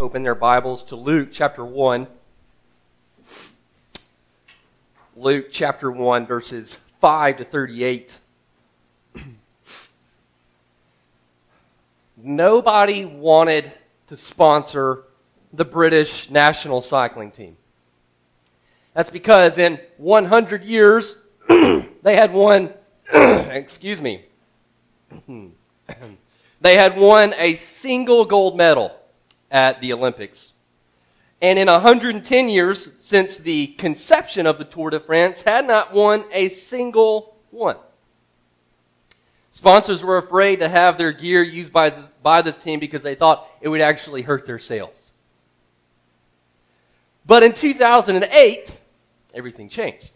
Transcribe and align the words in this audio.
open 0.00 0.22
their 0.22 0.34
Bibles 0.34 0.82
to 0.84 0.96
Luke 0.96 1.28
chapter 1.30 1.62
1. 1.62 2.06
Luke 5.14 5.48
chapter 5.52 5.90
1, 5.90 6.26
verses 6.26 6.78
5 7.02 7.36
to 7.36 7.44
38. 7.44 8.18
Nobody 12.16 13.04
wanted 13.04 13.70
to 14.06 14.16
sponsor 14.16 15.02
the 15.52 15.66
British 15.66 16.30
national 16.30 16.80
cycling 16.80 17.30
team. 17.30 17.58
That's 18.94 19.10
because 19.10 19.58
in 19.58 19.78
100 19.98 20.64
years, 20.64 21.22
they 21.48 22.16
had 22.16 22.32
won, 22.32 22.72
excuse 23.12 24.00
me, 24.00 24.24
they 25.28 26.76
had 26.76 26.96
won 26.96 27.34
a 27.36 27.52
single 27.54 28.24
gold 28.24 28.56
medal 28.56 28.96
at 29.50 29.80
the 29.80 29.92
Olympics. 29.92 30.54
And 31.42 31.58
in 31.58 31.68
110 31.68 32.48
years 32.48 32.92
since 33.00 33.38
the 33.38 33.68
conception 33.68 34.46
of 34.46 34.58
the 34.58 34.64
Tour 34.64 34.90
de 34.90 35.00
France, 35.00 35.42
had 35.42 35.66
not 35.66 35.92
won 35.92 36.24
a 36.32 36.48
single 36.48 37.36
one. 37.50 37.76
Sponsors 39.50 40.04
were 40.04 40.18
afraid 40.18 40.60
to 40.60 40.68
have 40.68 40.96
their 40.96 41.12
gear 41.12 41.42
used 41.42 41.72
by, 41.72 41.90
by 42.22 42.42
this 42.42 42.58
team 42.58 42.78
because 42.78 43.02
they 43.02 43.14
thought 43.14 43.48
it 43.60 43.68
would 43.68 43.80
actually 43.80 44.22
hurt 44.22 44.46
their 44.46 44.58
sales. 44.58 45.10
But 47.26 47.42
in 47.42 47.52
2008, 47.52 48.80
everything 49.34 49.68
changed. 49.68 50.12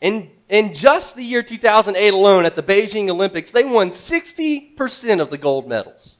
In, 0.00 0.30
in 0.48 0.72
just 0.72 1.14
the 1.14 1.24
year 1.24 1.42
2008 1.42 2.14
alone, 2.14 2.46
at 2.46 2.56
the 2.56 2.62
Beijing 2.62 3.10
Olympics, 3.10 3.50
they 3.50 3.64
won 3.64 3.90
60% 3.90 5.20
of 5.20 5.30
the 5.30 5.38
gold 5.38 5.68
medals. 5.68 6.16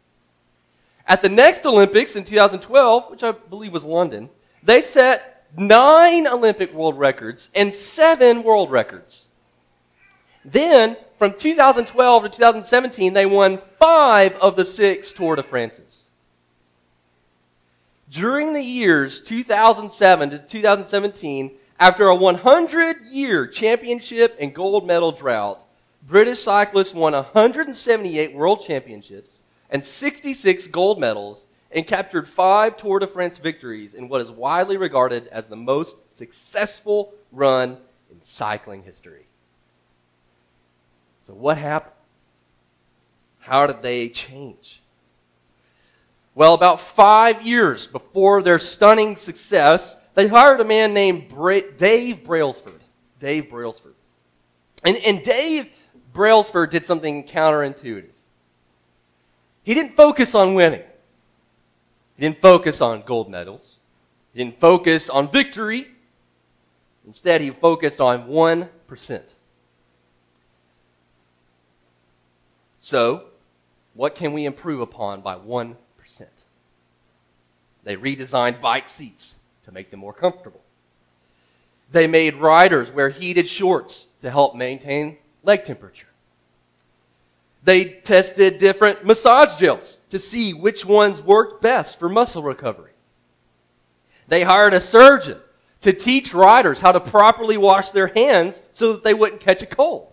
At 1.10 1.22
the 1.22 1.28
next 1.28 1.66
Olympics 1.66 2.14
in 2.14 2.22
2012, 2.22 3.10
which 3.10 3.24
I 3.24 3.32
believe 3.32 3.72
was 3.72 3.84
London, 3.84 4.30
they 4.62 4.80
set 4.80 5.44
nine 5.58 6.28
Olympic 6.28 6.72
world 6.72 6.96
records 6.96 7.50
and 7.52 7.74
seven 7.74 8.44
world 8.44 8.70
records. 8.70 9.26
Then, 10.44 10.96
from 11.18 11.34
2012 11.36 12.22
to 12.22 12.28
2017, 12.28 13.12
they 13.12 13.26
won 13.26 13.58
five 13.80 14.36
of 14.36 14.54
the 14.54 14.64
six 14.64 15.12
Tour 15.12 15.34
de 15.34 15.42
France's. 15.42 16.06
During 18.08 18.52
the 18.52 18.62
years 18.62 19.20
2007 19.20 20.30
to 20.30 20.38
2017, 20.38 21.50
after 21.80 22.06
a 22.06 22.14
100 22.14 23.06
year 23.06 23.48
championship 23.48 24.36
and 24.38 24.54
gold 24.54 24.86
medal 24.86 25.10
drought, 25.10 25.64
British 26.06 26.38
cyclists 26.38 26.94
won 26.94 27.14
178 27.14 28.32
world 28.32 28.64
championships 28.64 29.42
and 29.70 29.84
66 29.84 30.66
gold 30.68 30.98
medals 30.98 31.46
and 31.70 31.86
captured 31.86 32.28
five 32.28 32.76
Tour 32.76 32.98
de 32.98 33.06
France 33.06 33.38
victories 33.38 33.94
in 33.94 34.08
what 34.08 34.20
is 34.20 34.30
widely 34.30 34.76
regarded 34.76 35.28
as 35.28 35.46
the 35.46 35.56
most 35.56 36.14
successful 36.14 37.14
run 37.30 37.78
in 38.10 38.20
cycling 38.20 38.82
history. 38.82 39.26
So, 41.20 41.34
what 41.34 41.58
happened? 41.58 41.94
How 43.38 43.66
did 43.66 43.82
they 43.82 44.08
change? 44.08 44.82
Well, 46.34 46.54
about 46.54 46.80
five 46.80 47.42
years 47.42 47.86
before 47.86 48.42
their 48.42 48.58
stunning 48.58 49.16
success, 49.16 50.00
they 50.14 50.28
hired 50.28 50.60
a 50.60 50.64
man 50.64 50.94
named 50.94 51.28
Bra- 51.28 51.60
Dave 51.76 52.24
Brailsford. 52.24 52.80
Dave 53.18 53.50
Brailsford. 53.50 53.94
And, 54.84 54.96
and 54.98 55.22
Dave 55.22 55.68
Brailsford 56.12 56.70
did 56.70 56.86
something 56.86 57.24
counterintuitive. 57.24 58.10
He 59.62 59.74
didn't 59.74 59.96
focus 59.96 60.34
on 60.34 60.54
winning. 60.54 60.82
He 62.16 62.22
didn't 62.22 62.40
focus 62.40 62.80
on 62.80 63.02
gold 63.02 63.30
medals. 63.30 63.76
He 64.32 64.42
didn't 64.42 64.60
focus 64.60 65.08
on 65.08 65.30
victory. 65.30 65.88
Instead, 67.06 67.40
he 67.40 67.50
focused 67.50 68.00
on 68.00 68.28
1%. 68.28 69.22
So, 72.78 73.24
what 73.94 74.14
can 74.14 74.32
we 74.32 74.44
improve 74.44 74.80
upon 74.80 75.20
by 75.20 75.36
1%? 75.36 75.76
They 77.82 77.96
redesigned 77.96 78.60
bike 78.60 78.88
seats 78.88 79.36
to 79.64 79.72
make 79.72 79.90
them 79.90 80.00
more 80.00 80.12
comfortable. 80.12 80.60
They 81.90 82.06
made 82.06 82.36
riders 82.36 82.92
wear 82.92 83.08
heated 83.08 83.48
shorts 83.48 84.08
to 84.20 84.30
help 84.30 84.54
maintain 84.54 85.18
leg 85.42 85.64
temperature. 85.64 86.09
They 87.62 87.84
tested 87.84 88.58
different 88.58 89.04
massage 89.04 89.58
gels 89.58 90.00
to 90.10 90.18
see 90.18 90.54
which 90.54 90.84
ones 90.84 91.22
worked 91.22 91.62
best 91.62 91.98
for 91.98 92.08
muscle 92.08 92.42
recovery. 92.42 92.92
They 94.28 94.42
hired 94.42 94.74
a 94.74 94.80
surgeon 94.80 95.38
to 95.82 95.92
teach 95.92 96.32
riders 96.34 96.80
how 96.80 96.92
to 96.92 97.00
properly 97.00 97.56
wash 97.56 97.90
their 97.90 98.08
hands 98.08 98.60
so 98.70 98.92
that 98.92 99.02
they 99.02 99.14
wouldn't 99.14 99.40
catch 99.40 99.62
a 99.62 99.66
cold. 99.66 100.08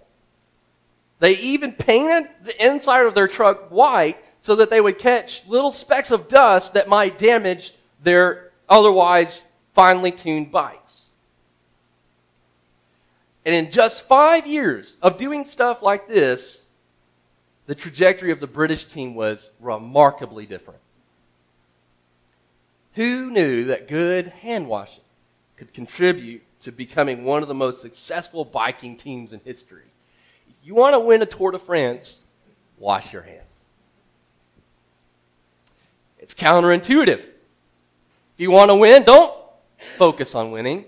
They 1.20 1.34
even 1.38 1.72
painted 1.72 2.30
the 2.44 2.66
inside 2.66 3.06
of 3.06 3.16
their 3.16 3.28
truck 3.28 3.70
white 3.72 4.18
so 4.38 4.56
that 4.56 4.70
they 4.70 4.82
would 4.82 5.00
catch 5.00 5.46
little 5.48 5.72
specks 5.72 6.12
of 6.12 6.28
dust 6.28 6.74
that 6.74 6.88
might 6.88 7.18
damage 7.18 7.74
their 8.04 8.52
otherwise 8.70 9.44
finely 9.74 10.12
tuned 10.12 10.52
bikes. 10.52 11.08
And 13.46 13.56
in 13.56 13.72
just 13.72 14.08
five 14.08 14.46
years 14.46 14.98
of 15.02 15.18
doing 15.18 15.46
stuff 15.46 15.82
like 15.82 16.08
this, 16.08 16.67
the 17.68 17.76
trajectory 17.76 18.32
of 18.32 18.40
the 18.40 18.48
British 18.48 18.86
team 18.86 19.14
was 19.14 19.52
remarkably 19.60 20.46
different. 20.46 20.80
Who 22.94 23.30
knew 23.30 23.66
that 23.66 23.88
good 23.88 24.30
hand 24.30 24.68
washing 24.68 25.04
could 25.58 25.74
contribute 25.74 26.42
to 26.62 26.72
becoming 26.72 27.24
one 27.24 27.44
of 27.44 27.48
the 27.48 27.54
most 27.54 27.82
successful 27.82 28.44
biking 28.44 28.96
teams 28.96 29.34
in 29.34 29.42
history? 29.44 29.84
You 30.64 30.74
want 30.76 30.96
to 30.96 31.00
win 31.00 31.22
a 31.22 31.26
Tour 31.26 31.52
de 31.52 31.60
France, 31.60 32.24
wash 32.80 33.14
your 33.14 33.22
hands. 33.22 33.66
It's 36.20 36.34
counterintuitive. 36.34 37.20
If 37.20 37.32
you 38.38 38.52
want 38.52 38.70
to 38.70 38.76
win, 38.76 39.04
don't 39.04 39.34
focus 39.98 40.36
on 40.36 40.52
winning. 40.52 40.86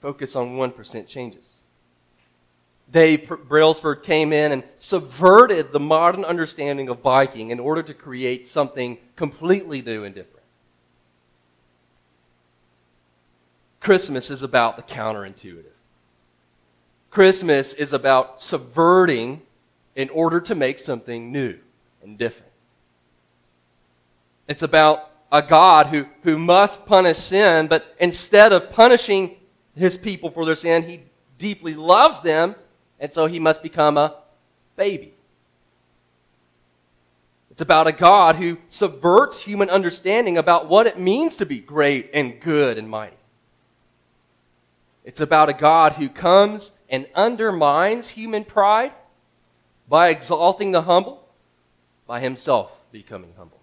Focus 0.00 0.36
on 0.36 0.56
1% 0.56 1.06
changes. 1.06 1.55
Dave 2.90 3.28
Brailsford 3.48 4.04
came 4.04 4.32
in 4.32 4.52
and 4.52 4.62
subverted 4.76 5.72
the 5.72 5.80
modern 5.80 6.24
understanding 6.24 6.88
of 6.88 7.02
biking 7.02 7.50
in 7.50 7.58
order 7.58 7.82
to 7.82 7.92
create 7.92 8.46
something 8.46 8.98
completely 9.16 9.82
new 9.82 10.04
and 10.04 10.14
different. 10.14 10.36
Christmas 13.80 14.30
is 14.30 14.42
about 14.42 14.76
the 14.76 14.82
counterintuitive. 14.82 15.64
Christmas 17.10 17.74
is 17.74 17.92
about 17.92 18.40
subverting 18.40 19.42
in 19.94 20.08
order 20.10 20.40
to 20.40 20.54
make 20.54 20.78
something 20.78 21.32
new 21.32 21.58
and 22.02 22.18
different. 22.18 22.52
It's 24.48 24.62
about 24.62 25.10
a 25.32 25.42
God 25.42 25.88
who, 25.88 26.06
who 26.22 26.38
must 26.38 26.86
punish 26.86 27.18
sin, 27.18 27.66
but 27.66 27.96
instead 27.98 28.52
of 28.52 28.70
punishing 28.70 29.36
his 29.74 29.96
people 29.96 30.30
for 30.30 30.44
their 30.44 30.54
sin, 30.54 30.82
he 30.82 31.02
deeply 31.38 31.74
loves 31.74 32.20
them 32.20 32.54
and 32.98 33.12
so 33.12 33.26
he 33.26 33.38
must 33.38 33.62
become 33.62 33.96
a 33.96 34.16
baby. 34.76 35.12
It's 37.50 37.62
about 37.62 37.86
a 37.86 37.92
God 37.92 38.36
who 38.36 38.58
subverts 38.68 39.40
human 39.40 39.70
understanding 39.70 40.36
about 40.36 40.68
what 40.68 40.86
it 40.86 40.98
means 40.98 41.38
to 41.38 41.46
be 41.46 41.58
great 41.58 42.10
and 42.12 42.38
good 42.38 42.76
and 42.76 42.88
mighty. 42.88 43.16
It's 45.04 45.20
about 45.20 45.48
a 45.48 45.54
God 45.54 45.92
who 45.94 46.08
comes 46.08 46.72
and 46.90 47.06
undermines 47.14 48.08
human 48.08 48.44
pride 48.44 48.92
by 49.88 50.08
exalting 50.08 50.72
the 50.72 50.82
humble, 50.82 51.26
by 52.06 52.20
himself 52.20 52.72
becoming 52.92 53.32
humble. 53.38 53.60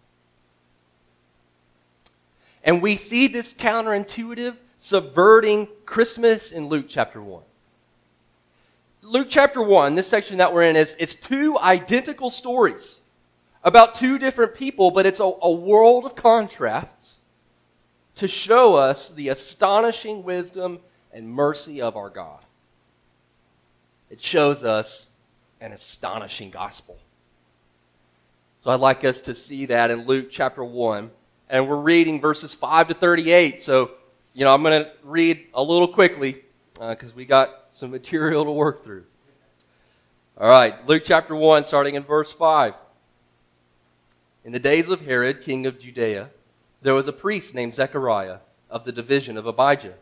And 2.63 2.81
we 2.81 2.95
see 2.95 3.27
this 3.27 3.53
counterintuitive, 3.53 4.55
subverting 4.77 5.67
Christmas 5.85 6.51
in 6.51 6.67
Luke 6.67 6.85
chapter 6.87 7.21
1. 7.21 7.43
Luke 9.05 9.27
chapter 9.29 9.61
1, 9.61 9.95
this 9.95 10.07
section 10.07 10.37
that 10.37 10.53
we're 10.53 10.63
in, 10.63 10.77
is 10.77 10.95
it's 10.97 11.13
two 11.13 11.59
identical 11.59 12.29
stories 12.29 13.01
about 13.61 13.93
two 13.93 14.17
different 14.17 14.55
people, 14.55 14.91
but 14.91 15.05
it's 15.05 15.19
a, 15.19 15.29
a 15.41 15.51
world 15.51 16.05
of 16.05 16.15
contrasts 16.15 17.17
to 18.15 18.29
show 18.29 18.75
us 18.75 19.09
the 19.09 19.27
astonishing 19.27 20.23
wisdom 20.23 20.79
and 21.11 21.29
mercy 21.29 21.81
of 21.81 21.97
our 21.97 22.09
God. 22.09 22.39
It 24.09 24.21
shows 24.21 24.63
us 24.63 25.11
an 25.59 25.73
astonishing 25.73 26.49
gospel. 26.49 26.97
So 28.63 28.71
I'd 28.71 28.79
like 28.79 29.03
us 29.03 29.19
to 29.21 29.35
see 29.35 29.65
that 29.65 29.91
in 29.91 30.05
Luke 30.05 30.27
chapter 30.29 30.63
1. 30.63 31.11
And 31.49 31.67
we're 31.67 31.75
reading 31.75 32.21
verses 32.21 32.53
5 32.53 32.87
to 32.89 32.93
38. 32.93 33.61
So, 33.61 33.91
you 34.33 34.45
know, 34.45 34.53
I'm 34.53 34.63
going 34.63 34.85
to 34.85 34.91
read 35.03 35.47
a 35.53 35.61
little 35.61 35.89
quickly 35.89 36.43
because 36.73 37.09
uh, 37.09 37.15
we 37.15 37.25
got 37.25 37.65
some 37.69 37.91
material 37.91 38.45
to 38.45 38.51
work 38.51 38.83
through. 38.83 39.03
All 40.37 40.49
right, 40.49 40.85
Luke 40.87 41.03
chapter 41.05 41.35
1, 41.35 41.65
starting 41.65 41.95
in 41.95 42.03
verse 42.03 42.33
5. 42.33 42.73
In 44.43 44.51
the 44.51 44.59
days 44.59 44.89
of 44.89 45.01
Herod, 45.01 45.41
king 45.41 45.65
of 45.65 45.79
Judea, 45.79 46.31
there 46.81 46.93
was 46.93 47.07
a 47.07 47.13
priest 47.13 47.55
named 47.55 47.73
Zechariah 47.73 48.39
of 48.69 48.83
the 48.83 48.91
division 48.91 49.37
of 49.37 49.45
Abijah. 49.45 49.93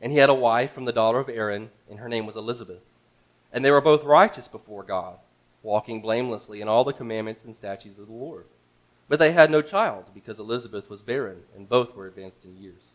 And 0.00 0.12
he 0.12 0.18
had 0.18 0.30
a 0.30 0.34
wife 0.34 0.72
from 0.72 0.84
the 0.84 0.92
daughter 0.92 1.18
of 1.18 1.28
Aaron, 1.28 1.70
and 1.90 1.98
her 1.98 2.08
name 2.08 2.24
was 2.24 2.36
Elizabeth. 2.36 2.82
And 3.52 3.64
they 3.64 3.70
were 3.70 3.80
both 3.80 4.04
righteous 4.04 4.46
before 4.46 4.84
God, 4.84 5.16
walking 5.62 6.00
blamelessly 6.00 6.60
in 6.60 6.68
all 6.68 6.84
the 6.84 6.92
commandments 6.92 7.44
and 7.44 7.54
statutes 7.54 7.98
of 7.98 8.06
the 8.06 8.12
Lord. 8.12 8.46
But 9.08 9.18
they 9.18 9.32
had 9.32 9.50
no 9.50 9.62
child, 9.62 10.04
because 10.14 10.38
Elizabeth 10.38 10.88
was 10.88 11.02
barren, 11.02 11.42
and 11.56 11.68
both 11.68 11.94
were 11.96 12.06
advanced 12.06 12.44
in 12.44 12.56
years. 12.56 12.92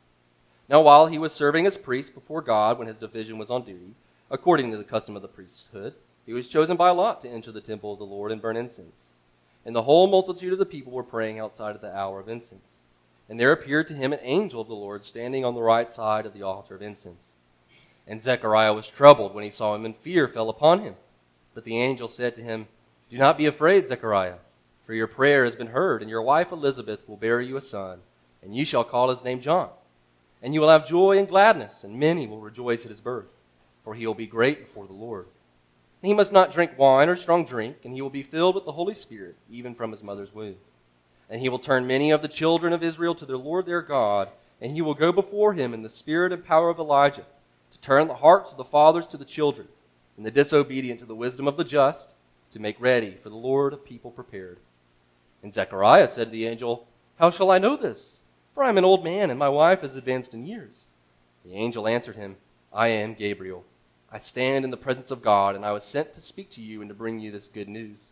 Now, 0.70 0.82
while 0.82 1.08
he 1.08 1.18
was 1.18 1.34
serving 1.34 1.66
as 1.66 1.78
priest 1.78 2.14
before 2.14 2.42
God 2.42 2.78
when 2.78 2.88
his 2.88 2.98
division 2.98 3.38
was 3.38 3.50
on 3.50 3.64
duty, 3.64 3.96
according 4.32 4.72
to 4.72 4.78
the 4.78 4.84
custom 4.84 5.16
of 5.16 5.22
the 5.22 5.28
priesthood, 5.28 5.94
he 6.26 6.34
was 6.34 6.48
chosen 6.48 6.78
by 6.78 6.90
lot 6.90 7.20
to 7.22 7.30
enter 7.30 7.52
the 7.52 7.62
temple 7.62 7.94
of 7.94 8.00
the 8.00 8.06
Lord 8.06 8.32
and 8.32 8.42
burn 8.42 8.56
incense. 8.56 9.10
And 9.66 9.76
the 9.76 9.84
whole 9.84 10.08
multitude 10.08 10.54
of 10.54 10.60
the 10.60 10.66
people 10.66 10.94
were 10.94 11.04
praying 11.04 11.40
outside 11.40 11.76
of 11.76 11.82
the 11.82 11.96
hour 11.96 12.20
of 12.20 12.30
incense. 12.30 12.78
And 13.30 13.40
there 13.40 13.52
appeared 13.52 13.88
to 13.88 13.94
him 13.94 14.14
an 14.14 14.20
angel 14.22 14.62
of 14.62 14.68
the 14.68 14.74
Lord 14.74 15.06
standing 15.06 15.46
on 15.46 15.54
the 15.54 15.62
right 15.62 15.90
side 15.90 16.26
of 16.26 16.34
the 16.34 16.44
altar 16.44 16.76
of 16.76 16.82
incense. 16.82 17.32
And 18.06 18.22
Zechariah 18.22 18.74
was 18.74 18.90
troubled 18.90 19.34
when 19.34 19.44
he 19.44 19.50
saw 19.50 19.76
him, 19.76 19.86
and 19.86 19.96
fear 19.96 20.28
fell 20.28 20.50
upon 20.50 20.82
him. 20.82 20.96
But 21.54 21.64
the 21.64 21.80
angel 21.80 22.08
said 22.08 22.36
to 22.36 22.42
him, 22.42 22.68
Do 23.10 23.18
not 23.18 23.38
be 23.38 23.46
afraid, 23.46 23.88
Zechariah, 23.88 24.38
for 24.86 24.94
your 24.94 25.08
prayer 25.08 25.46
has 25.46 25.56
been 25.56 25.68
heard, 25.68 26.02
and 26.02 26.10
your 26.10 26.22
wife 26.22 26.52
Elizabeth 26.52 27.08
will 27.08 27.16
bear 27.16 27.40
you 27.40 27.56
a 27.56 27.62
son, 27.62 28.00
and 28.42 28.56
you 28.56 28.66
shall 28.66 28.84
call 28.84 29.10
his 29.10 29.24
name 29.24 29.40
John. 29.40 29.70
And 30.44 30.54
you 30.54 30.60
will 30.60 30.70
have 30.70 30.86
joy 30.86 31.18
and 31.18 31.28
gladness, 31.28 31.84
and 31.84 31.98
many 31.98 32.28
will 32.28 32.42
rejoice 32.42 32.84
at 32.84 32.90
his 32.90 33.00
birth, 33.00 33.30
for 33.84 33.96
he 33.96 34.06
will 34.06 34.14
be 34.14 34.28
great 34.28 34.60
before 34.60 34.86
the 34.86 34.94
Lord. 34.94 35.26
He 36.02 36.14
must 36.14 36.34
not 36.34 36.52
drink 36.52 36.78
wine 36.78 37.08
or 37.08 37.16
strong 37.16 37.46
drink, 37.46 37.78
and 37.86 37.94
he 37.94 38.02
will 38.02 38.10
be 38.10 38.24
filled 38.24 38.56
with 38.56 38.66
the 38.66 38.74
Holy 38.74 38.94
Spirit, 38.94 39.38
even 39.50 39.74
from 39.74 39.92
his 39.92 40.04
mother's 40.04 40.36
womb. 40.36 40.58
And 41.30 41.40
he 41.40 41.48
will 41.48 41.60
turn 41.60 41.88
many 41.88 42.12
of 42.12 42.22
the 42.22 42.28
children 42.28 42.74
of 42.74 42.84
Israel 42.84 43.16
to 43.16 43.26
the 43.26 43.38
Lord 43.38 43.66
their 43.66 43.82
God, 43.82 44.28
and 44.62 44.74
he 44.74 44.82
will 44.82 44.94
go 44.94 45.14
before 45.14 45.54
him 45.54 45.74
in 45.74 45.82
the 45.82 45.90
spirit 45.90 46.34
and 46.34 46.46
power 46.46 46.70
of 46.70 46.78
Elijah, 46.78 47.26
to 47.72 47.78
turn 47.80 48.10
the 48.10 48.16
hearts 48.16 48.52
of 48.52 48.58
the 48.58 48.66
fathers 48.66 49.08
to 49.08 49.18
the 49.18 49.24
children, 49.24 49.70
and 50.18 50.26
the 50.26 50.32
disobedient 50.32 51.00
to 51.00 51.06
the 51.06 51.16
wisdom 51.16 51.48
of 51.48 51.56
the 51.56 51.64
just, 51.64 52.14
to 52.52 52.60
make 52.60 52.80
ready 52.82 53.18
for 53.24 53.30
the 53.30 53.36
Lord 53.36 53.72
a 53.72 53.78
people 53.78 54.12
prepared. 54.12 54.58
And 55.42 55.54
Zechariah 55.54 56.10
said 56.10 56.28
to 56.28 56.32
the 56.32 56.48
angel, 56.48 56.86
How 57.18 57.30
shall 57.30 57.50
I 57.50 57.60
know 57.60 57.78
this? 57.78 58.18
For 58.54 58.64
I 58.64 58.70
am 58.70 58.78
an 58.78 58.86
old 58.86 59.04
man, 59.04 59.30
and 59.30 59.40
my 59.40 59.50
wife 59.50 59.84
is 59.84 59.96
advanced 59.96 60.34
in 60.34 60.46
years. 60.46 60.86
The 61.44 61.56
angel 61.56 61.88
answered 61.88 62.16
him, 62.16 62.36
I 62.72 62.90
am 62.90 63.16
Gabriel. 63.16 63.64
I 64.12 64.20
stand 64.20 64.64
in 64.64 64.70
the 64.70 64.78
presence 64.78 65.10
of 65.10 65.24
God, 65.24 65.56
and 65.56 65.66
I 65.66 65.72
was 65.72 65.84
sent 65.84 66.14
to 66.14 66.22
speak 66.22 66.50
to 66.52 66.62
you 66.62 66.82
and 66.82 66.90
to 66.90 66.94
bring 66.94 67.20
you 67.20 67.32
this 67.32 67.48
good 67.48 67.68
news. 67.68 68.06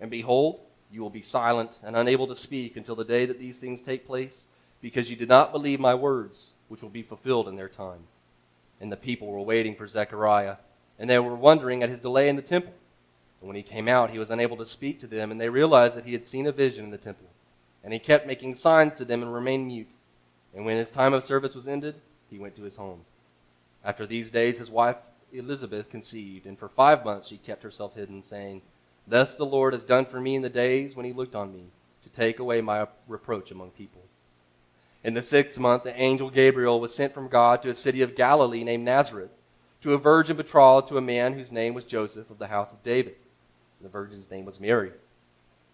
And 0.00 0.10
behold, 0.10 0.60
you 0.92 1.00
will 1.02 1.10
be 1.10 1.20
silent 1.20 1.78
and 1.82 1.96
unable 1.96 2.28
to 2.28 2.36
speak 2.36 2.76
until 2.76 2.94
the 2.94 3.04
day 3.04 3.26
that 3.26 3.40
these 3.40 3.58
things 3.58 3.82
take 3.82 4.06
place, 4.06 4.46
because 4.80 5.10
you 5.10 5.16
did 5.16 5.28
not 5.28 5.52
believe 5.52 5.80
my 5.80 5.94
words, 5.94 6.50
which 6.68 6.82
will 6.82 6.88
be 6.88 7.02
fulfilled 7.02 7.48
in 7.48 7.56
their 7.56 7.68
time. 7.68 8.00
And 8.80 8.90
the 8.92 8.96
people 8.96 9.28
were 9.28 9.40
waiting 9.40 9.74
for 9.74 9.88
Zechariah, 9.88 10.56
and 10.98 11.10
they 11.10 11.18
were 11.18 11.34
wondering 11.34 11.82
at 11.82 11.90
his 11.90 12.00
delay 12.00 12.28
in 12.28 12.36
the 12.36 12.42
temple. 12.42 12.72
And 13.40 13.48
when 13.48 13.56
he 13.56 13.62
came 13.62 13.88
out, 13.88 14.10
he 14.10 14.18
was 14.18 14.30
unable 14.30 14.56
to 14.58 14.66
speak 14.66 15.00
to 15.00 15.06
them, 15.06 15.32
and 15.32 15.40
they 15.40 15.48
realized 15.48 15.96
that 15.96 16.06
he 16.06 16.12
had 16.12 16.26
seen 16.26 16.46
a 16.46 16.52
vision 16.52 16.84
in 16.84 16.90
the 16.92 16.98
temple. 16.98 17.26
And 17.82 17.92
he 17.92 17.98
kept 17.98 18.26
making 18.26 18.54
signs 18.54 18.98
to 18.98 19.04
them 19.04 19.22
and 19.22 19.32
remained 19.32 19.66
mute. 19.66 19.92
And 20.54 20.64
when 20.64 20.76
his 20.76 20.90
time 20.90 21.14
of 21.14 21.24
service 21.24 21.54
was 21.54 21.68
ended, 21.68 21.96
he 22.28 22.38
went 22.38 22.54
to 22.56 22.62
his 22.62 22.76
home. 22.76 23.00
After 23.84 24.06
these 24.06 24.30
days, 24.30 24.58
his 24.58 24.70
wife 24.70 24.96
Elizabeth 25.32 25.90
conceived, 25.90 26.46
and 26.46 26.58
for 26.58 26.68
five 26.68 27.04
months 27.04 27.28
she 27.28 27.36
kept 27.36 27.62
herself 27.62 27.94
hidden, 27.94 28.22
saying, 28.22 28.62
Thus 29.06 29.34
the 29.34 29.46
Lord 29.46 29.72
has 29.72 29.84
done 29.84 30.04
for 30.04 30.20
me 30.20 30.34
in 30.34 30.42
the 30.42 30.48
days 30.48 30.96
when 30.96 31.06
he 31.06 31.12
looked 31.12 31.34
on 31.34 31.52
me, 31.52 31.66
to 32.02 32.10
take 32.10 32.38
away 32.38 32.60
my 32.60 32.86
reproach 33.06 33.50
among 33.50 33.70
people. 33.70 34.02
In 35.02 35.14
the 35.14 35.22
sixth 35.22 35.58
month, 35.58 35.84
the 35.84 35.98
angel 35.98 36.30
Gabriel 36.30 36.80
was 36.80 36.94
sent 36.94 37.14
from 37.14 37.28
God 37.28 37.62
to 37.62 37.70
a 37.70 37.74
city 37.74 38.02
of 38.02 38.16
Galilee 38.16 38.64
named 38.64 38.84
Nazareth, 38.84 39.30
to 39.80 39.94
a 39.94 39.98
virgin 39.98 40.36
betrothed 40.36 40.88
to 40.88 40.98
a 40.98 41.02
man 41.02 41.32
whose 41.32 41.50
name 41.50 41.72
was 41.72 41.84
Joseph 41.84 42.30
of 42.30 42.38
the 42.38 42.48
house 42.48 42.72
of 42.72 42.82
David. 42.82 43.16
The 43.80 43.88
virgin's 43.88 44.30
name 44.30 44.44
was 44.44 44.60
Mary. 44.60 44.92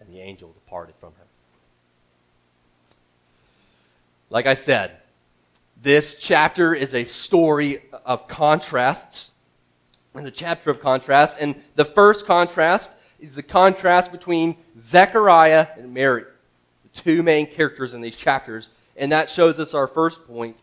And 0.00 0.08
the 0.08 0.20
angel 0.20 0.52
departed 0.52 0.94
from 1.00 1.12
her. 1.12 1.26
Like 4.30 4.46
I 4.46 4.54
said, 4.54 4.98
this 5.80 6.16
chapter 6.16 6.74
is 6.74 6.94
a 6.94 7.04
story 7.04 7.82
of 8.04 8.28
contrasts. 8.28 9.32
And 10.14 10.24
the 10.24 10.30
chapter 10.30 10.70
of 10.70 10.80
contrasts. 10.80 11.36
And 11.36 11.56
the 11.74 11.84
first 11.84 12.26
contrast 12.26 12.92
is 13.20 13.34
the 13.34 13.42
contrast 13.42 14.12
between 14.12 14.56
Zechariah 14.78 15.68
and 15.76 15.92
Mary, 15.92 16.24
the 16.82 17.00
two 17.00 17.22
main 17.22 17.46
characters 17.46 17.94
in 17.94 18.00
these 18.00 18.16
chapters. 18.16 18.70
And 18.96 19.12
that 19.12 19.30
shows 19.30 19.58
us 19.58 19.74
our 19.74 19.86
first 19.86 20.26
point. 20.26 20.62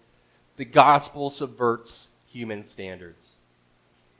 The 0.57 0.65
gospel 0.65 1.29
subverts 1.29 2.09
human 2.27 2.65
standards. 2.65 3.33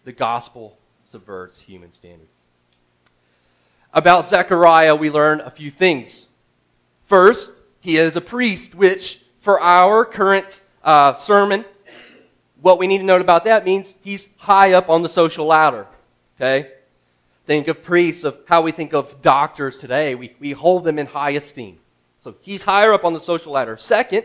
The 0.03 0.11
gospel 0.11 0.77
subverts 1.05 1.59
human 1.59 1.91
standards. 1.91 2.42
About 3.93 4.25
Zechariah, 4.27 4.95
we 4.95 5.09
learn 5.09 5.39
a 5.41 5.49
few 5.49 5.69
things. 5.69 6.27
First, 7.05 7.61
he 7.79 7.97
is 7.97 8.15
a 8.15 8.21
priest, 8.21 8.75
which 8.75 9.23
for 9.39 9.61
our 9.61 10.03
current 10.05 10.61
uh, 10.83 11.13
sermon, 11.13 11.65
what 12.61 12.79
we 12.79 12.87
need 12.87 12.99
to 12.99 13.03
note 13.03 13.21
about 13.21 13.43
that 13.43 13.65
means 13.65 13.93
he's 14.03 14.29
high 14.37 14.73
up 14.73 14.89
on 14.89 15.01
the 15.01 15.09
social 15.09 15.45
ladder. 15.45 15.85
Okay? 16.35 16.71
think 17.45 17.67
of 17.67 17.83
priests, 17.83 18.23
of 18.23 18.39
how 18.47 18.61
we 18.61 18.71
think 18.71 18.93
of 18.93 19.21
doctors 19.21 19.77
today. 19.77 20.15
We, 20.15 20.35
we 20.39 20.51
hold 20.51 20.85
them 20.85 20.97
in 20.97 21.07
high 21.07 21.31
esteem. 21.31 21.79
So 22.19 22.35
he's 22.41 22.63
higher 22.63 22.93
up 22.93 23.03
on 23.03 23.13
the 23.13 23.19
social 23.19 23.51
ladder. 23.51 23.75
Second, 23.77 24.23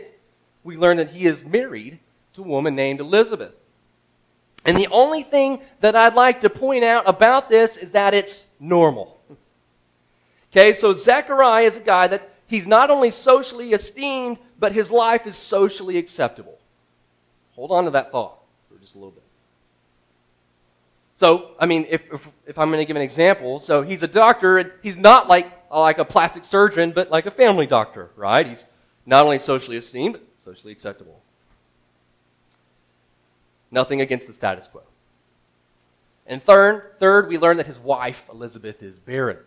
we 0.63 0.77
learn 0.77 0.97
that 0.97 1.09
he 1.09 1.25
is 1.25 1.43
married 1.43 1.99
to 2.33 2.41
a 2.41 2.47
woman 2.47 2.75
named 2.75 2.99
Elizabeth. 2.99 3.53
And 4.65 4.77
the 4.77 4.87
only 4.87 5.23
thing 5.23 5.61
that 5.79 5.95
I'd 5.95 6.15
like 6.15 6.41
to 6.41 6.49
point 6.49 6.83
out 6.83 7.07
about 7.07 7.49
this 7.49 7.77
is 7.77 7.91
that 7.91 8.13
it's 8.13 8.45
normal. 8.59 9.19
Okay, 10.51 10.73
so 10.73 10.93
Zechariah 10.93 11.65
is 11.65 11.77
a 11.77 11.81
guy 11.81 12.07
that 12.07 12.29
he's 12.47 12.65
not 12.65 12.89
only 12.89 13.11
socially 13.11 13.73
esteemed, 13.73 14.39
but 14.57 14.71
his 14.71 14.91
life 14.91 15.27
is 15.27 15.37
socially 15.37 15.97
acceptable. 15.97 16.57
Hold 17.55 17.71
on 17.71 17.85
to 17.85 17.91
that 17.91 18.11
thought 18.11 18.39
for 18.67 18.79
just 18.79 18.95
a 18.95 18.97
little 18.97 19.11
bit. 19.11 19.23
So, 21.15 21.51
I 21.59 21.65
mean, 21.65 21.85
if, 21.89 22.01
if, 22.13 22.29
if 22.47 22.57
I'm 22.57 22.69
going 22.69 22.79
to 22.79 22.85
give 22.85 22.95
an 22.95 23.01
example, 23.01 23.59
so 23.59 23.81
he's 23.81 24.03
a 24.03 24.07
doctor, 24.07 24.57
and 24.57 24.71
he's 24.81 24.95
not 24.95 25.27
like, 25.27 25.51
like 25.69 25.97
a 25.97 26.05
plastic 26.05 26.45
surgeon, 26.45 26.93
but 26.93 27.11
like 27.11 27.25
a 27.25 27.31
family 27.31 27.67
doctor, 27.67 28.09
right? 28.15 28.47
He's 28.47 28.65
not 29.05 29.25
only 29.25 29.37
socially 29.37 29.75
esteemed, 29.75 30.13
but 30.13 30.23
socially 30.39 30.71
acceptable. 30.71 31.21
Nothing 33.69 34.01
against 34.01 34.27
the 34.27 34.33
status 34.33 34.67
quo. 34.67 34.81
And 36.25 36.41
third, 36.41 36.93
third, 36.99 37.27
we 37.27 37.37
learn 37.37 37.57
that 37.57 37.67
his 37.67 37.79
wife, 37.79 38.29
Elizabeth, 38.31 38.81
is 38.81 38.97
barren. 38.97 39.39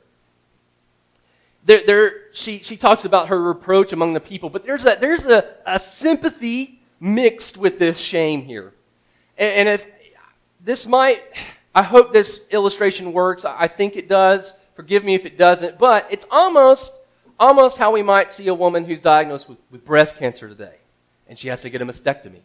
There, 1.65 1.83
there, 1.87 2.13
she, 2.33 2.59
she 2.59 2.77
talks 2.77 3.05
about 3.05 3.29
her 3.29 3.41
reproach 3.41 3.93
among 3.93 4.15
the 4.15 4.21
people, 4.21 4.51
but 4.51 4.65
there's 4.65 4.85
a, 4.85 4.97
there's 5.01 5.27
a, 5.27 5.55
a 5.65 5.79
sympathy 5.79 6.81
mixed 6.99 7.57
with 7.57 7.79
this 7.79 7.99
shame 7.99 8.43
here. 8.43 8.73
And, 9.39 9.51
and 9.51 9.69
if 9.69 9.87
this 10.61 10.87
might, 10.87 11.23
I 11.75 11.83
hope 11.83 12.13
this 12.13 12.41
illustration 12.51 13.13
works. 13.13 13.45
I 13.45 13.69
think 13.69 13.97
it 13.97 14.09
does. 14.09 14.59
Forgive 14.75 15.05
me 15.05 15.15
if 15.15 15.25
it 15.25 15.39
doesn't. 15.39 15.79
But 15.79 16.09
it's 16.11 16.27
almost, 16.31 17.01
almost 17.39 17.79
how 17.79 17.93
we 17.93 18.03
might 18.03 18.31
see 18.31 18.49
a 18.49 18.55
woman 18.55 18.85
who's 18.85 19.01
diagnosed 19.01 19.49
with, 19.49 19.59
with 19.71 19.85
breast 19.85 20.19
cancer 20.19 20.49
today. 20.49 20.77
and 21.29 21.39
she 21.39 21.49
has 21.49 21.63
to 21.63 21.71
get 21.71 21.81
a 21.81 21.87
mastectomy. 21.87 22.41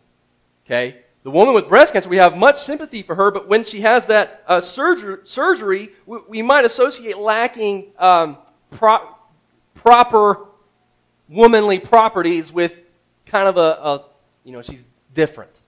Okay? 0.66 0.98
The 1.24 1.32
woman 1.32 1.54
with 1.54 1.68
breast 1.68 1.94
cancer, 1.94 2.08
we 2.08 2.18
have 2.18 2.38
much 2.38 2.58
sympathy 2.58 3.02
for 3.02 3.16
her, 3.16 3.32
but 3.32 3.50
when 3.50 3.64
she 3.64 3.82
has 3.82 4.06
that 4.06 4.44
uh, 4.48 4.62
surgery, 4.62 5.18
surgery 5.26 5.92
we, 6.06 6.20
we, 6.30 6.42
might 6.42 6.64
associate 6.64 7.18
lacking 7.18 7.88
um, 8.00 8.38
pro- 8.72 9.08
proper 9.76 10.46
womanly 11.30 11.80
properties 11.80 12.52
with 12.52 12.78
kind 13.26 13.48
of 13.48 13.58
a, 13.58 13.60
a, 13.60 14.06
you 14.44 14.52
know, 14.52 14.62
she's 14.62 14.86
different. 15.14 15.62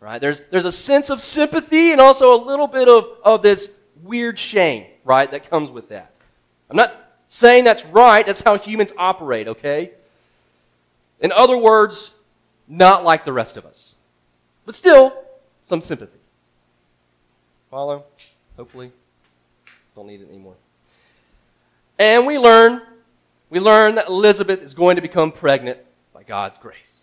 Right? 0.00 0.20
There's, 0.20 0.40
there's 0.50 0.64
a 0.64 0.72
sense 0.72 1.10
of 1.10 1.20
sympathy 1.20 1.92
and 1.92 2.00
also 2.00 2.34
a 2.34 2.40
little 2.42 2.66
bit 2.66 2.88
of, 2.88 3.06
of 3.22 3.42
this 3.42 3.76
weird 4.02 4.38
shame, 4.38 4.86
right, 5.04 5.30
that 5.30 5.50
comes 5.50 5.70
with 5.70 5.88
that. 5.90 6.14
I'm 6.70 6.76
not 6.76 6.94
saying 7.26 7.64
that's 7.64 7.84
right, 7.86 8.24
that's 8.24 8.40
how 8.40 8.56
humans 8.56 8.92
operate, 8.96 9.48
okay? 9.48 9.92
In 11.20 11.32
other 11.32 11.56
words, 11.56 12.14
not 12.66 13.04
like 13.04 13.24
the 13.24 13.32
rest 13.32 13.56
of 13.56 13.66
us. 13.66 13.94
But 14.64 14.74
still, 14.74 15.12
some 15.62 15.80
sympathy. 15.80 16.18
Follow? 17.70 18.04
Hopefully. 18.56 18.92
Don't 19.94 20.06
need 20.06 20.22
it 20.22 20.28
anymore. 20.28 20.54
And 22.00 22.26
we 22.26 22.38
learn, 22.38 22.80
we 23.50 23.60
learn 23.60 23.96
that 23.96 24.08
Elizabeth 24.08 24.62
is 24.62 24.72
going 24.72 24.96
to 24.96 25.02
become 25.02 25.32
pregnant 25.32 25.78
by 26.14 26.22
God's 26.22 26.56
grace. 26.56 27.02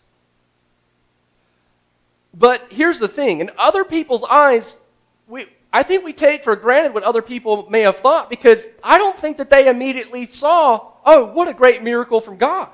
But 2.34 2.66
here's 2.72 3.00
the 3.00 3.08
thing 3.08 3.40
in 3.40 3.52
other 3.60 3.84
people's 3.84 4.24
eyes, 4.24 4.82
we, 5.28 5.46
I 5.72 5.84
think 5.84 6.04
we 6.04 6.14
take 6.14 6.44
for 6.44 6.56
granted 6.56 6.96
what 6.96 7.04
other 7.04 7.22
people 7.22 7.70
may 7.70 7.82
have 7.82 7.98
thought 7.98 8.28
because 8.28 8.68
I 8.84 8.98
don't 8.98 9.18
think 9.18 9.38
that 9.38 9.52
they 9.52 9.70
immediately 9.70 10.26
saw, 10.26 10.94
oh, 11.06 11.26
what 11.26 11.48
a 11.48 11.54
great 11.54 11.84
miracle 11.84 12.20
from 12.20 12.38
God. 12.38 12.70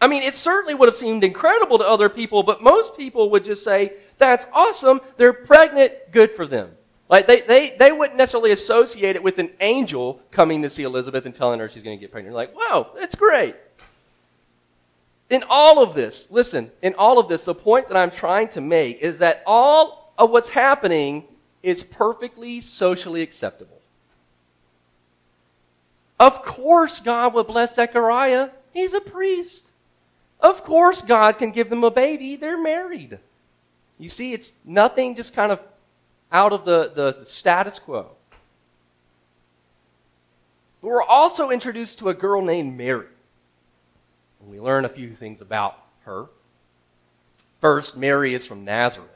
I 0.00 0.06
mean, 0.06 0.22
it 0.22 0.36
certainly 0.36 0.74
would 0.74 0.86
have 0.86 0.94
seemed 0.94 1.24
incredible 1.24 1.78
to 1.78 1.84
other 1.84 2.08
people, 2.08 2.44
but 2.44 2.62
most 2.62 2.96
people 2.96 3.30
would 3.30 3.42
just 3.42 3.64
say, 3.64 3.94
that's 4.16 4.46
awesome, 4.52 5.00
they're 5.16 5.32
pregnant, 5.32 5.92
good 6.12 6.30
for 6.36 6.46
them. 6.46 6.77
Like, 7.08 7.26
they, 7.26 7.40
they, 7.40 7.70
they 7.78 7.90
wouldn't 7.90 8.18
necessarily 8.18 8.50
associate 8.50 9.16
it 9.16 9.22
with 9.22 9.38
an 9.38 9.50
angel 9.60 10.20
coming 10.30 10.62
to 10.62 10.70
see 10.70 10.82
Elizabeth 10.82 11.24
and 11.24 11.34
telling 11.34 11.58
her 11.58 11.68
she's 11.68 11.82
going 11.82 11.96
to 11.96 12.00
get 12.00 12.12
pregnant. 12.12 12.36
like, 12.36 12.54
wow, 12.54 12.90
that's 12.94 13.14
great. 13.14 13.56
In 15.30 15.42
all 15.48 15.82
of 15.82 15.94
this, 15.94 16.30
listen, 16.30 16.70
in 16.82 16.94
all 16.94 17.18
of 17.18 17.28
this, 17.28 17.44
the 17.44 17.54
point 17.54 17.88
that 17.88 17.96
I'm 17.96 18.10
trying 18.10 18.48
to 18.48 18.60
make 18.60 19.00
is 19.00 19.18
that 19.18 19.42
all 19.46 20.12
of 20.18 20.30
what's 20.30 20.48
happening 20.48 21.24
is 21.62 21.82
perfectly 21.82 22.60
socially 22.60 23.22
acceptable. 23.22 23.78
Of 26.20 26.42
course, 26.42 27.00
God 27.00 27.34
would 27.34 27.46
bless 27.46 27.74
Zechariah. 27.74 28.50
He's 28.72 28.92
a 28.92 29.00
priest. 29.00 29.70
Of 30.40 30.64
course, 30.64 31.02
God 31.02 31.38
can 31.38 31.50
give 31.50 31.70
them 31.70 31.84
a 31.84 31.90
baby. 31.90 32.36
They're 32.36 32.60
married. 32.60 33.18
You 33.98 34.08
see, 34.08 34.32
it's 34.32 34.52
nothing 34.64 35.14
just 35.14 35.34
kind 35.34 35.52
of 35.52 35.60
out 36.30 36.52
of 36.52 36.64
the, 36.64 36.92
the, 36.94 37.24
status 37.24 37.78
quo. 37.78 38.10
But 40.80 40.88
we're 40.88 41.02
also 41.02 41.50
introduced 41.50 41.98
to 42.00 42.08
a 42.08 42.14
girl 42.14 42.42
named 42.42 42.76
Mary. 42.76 43.06
And 44.40 44.50
we 44.50 44.60
learn 44.60 44.84
a 44.84 44.88
few 44.88 45.14
things 45.14 45.40
about 45.40 45.76
her. 46.02 46.26
First, 47.60 47.96
Mary 47.96 48.34
is 48.34 48.46
from 48.46 48.64
Nazareth. 48.64 49.10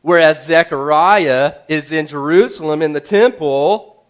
Whereas 0.00 0.46
Zechariah 0.46 1.56
is 1.68 1.92
in 1.92 2.06
Jerusalem 2.06 2.82
in 2.82 2.92
the 2.92 3.00
temple, 3.00 4.02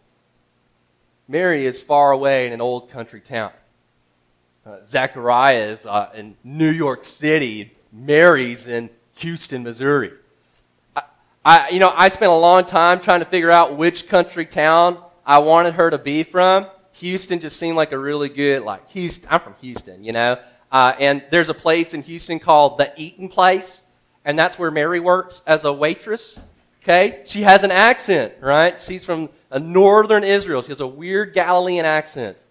Mary 1.27 1.67
is 1.67 1.81
far 1.81 2.13
away 2.13 2.47
in 2.47 2.53
an 2.53 2.61
old 2.61 2.91
country 2.91 3.21
town. 3.21 3.53
Uh, 4.65 4.77
Zechariah 4.85 5.71
is 5.71 5.87
uh, 5.87 6.11
in 6.15 6.37
New 6.45 6.71
York 6.71 7.05
City. 7.05 7.73
Mary's 7.91 8.69
in 8.69 8.91
Houston, 9.17 9.63
Missouri. 9.63 10.13
I, 11.49 11.71
you 11.71 11.79
know, 11.79 11.93
I 11.95 12.11
spent 12.11 12.31
a 12.31 12.37
long 12.37 12.67
time 12.67 13.01
trying 13.01 13.21
to 13.21 13.27
figure 13.27 13.51
out 13.51 13.77
which 13.77 14.09
country 14.09 14.45
town 14.45 14.99
I 15.25 15.39
wanted 15.39 15.75
her 15.75 15.91
to 15.91 15.99
be 15.99 16.23
from. 16.23 16.67
Houston 16.93 17.41
just 17.41 17.59
seemed 17.59 17.77
like 17.77 17.93
a 17.93 17.99
really 17.99 18.29
good, 18.29 18.63
like, 18.63 18.91
Houston. 18.91 19.29
I'm 19.31 19.41
from 19.41 19.55
Houston, 19.61 20.05
you 20.05 20.13
know? 20.13 20.39
Uh, 20.71 20.93
and 20.99 21.23
there's 21.31 21.49
a 21.49 21.55
place 21.55 21.95
in 21.95 22.03
Houston 22.03 22.39
called 22.39 22.77
the 22.77 22.93
Eaton 22.97 23.29
Place 23.29 23.85
and 24.29 24.39
that's 24.39 24.59
where 24.59 24.71
Mary 24.71 25.01
works 25.01 25.41
as 25.47 25.65
a 25.65 25.73
waitress. 25.73 26.39
Okay? 26.83 27.23
She 27.25 27.43
has 27.43 27.63
an 27.63 27.71
accent, 27.71 28.35
right? 28.41 28.79
She's 28.79 29.03
from 29.03 29.31
a 29.51 29.59
northern 29.59 30.23
Israel. 30.23 30.61
She 30.61 30.69
has 30.69 30.81
a 30.81 30.87
weird 30.87 31.33
Galilean 31.33 31.87
accent. 31.87 32.43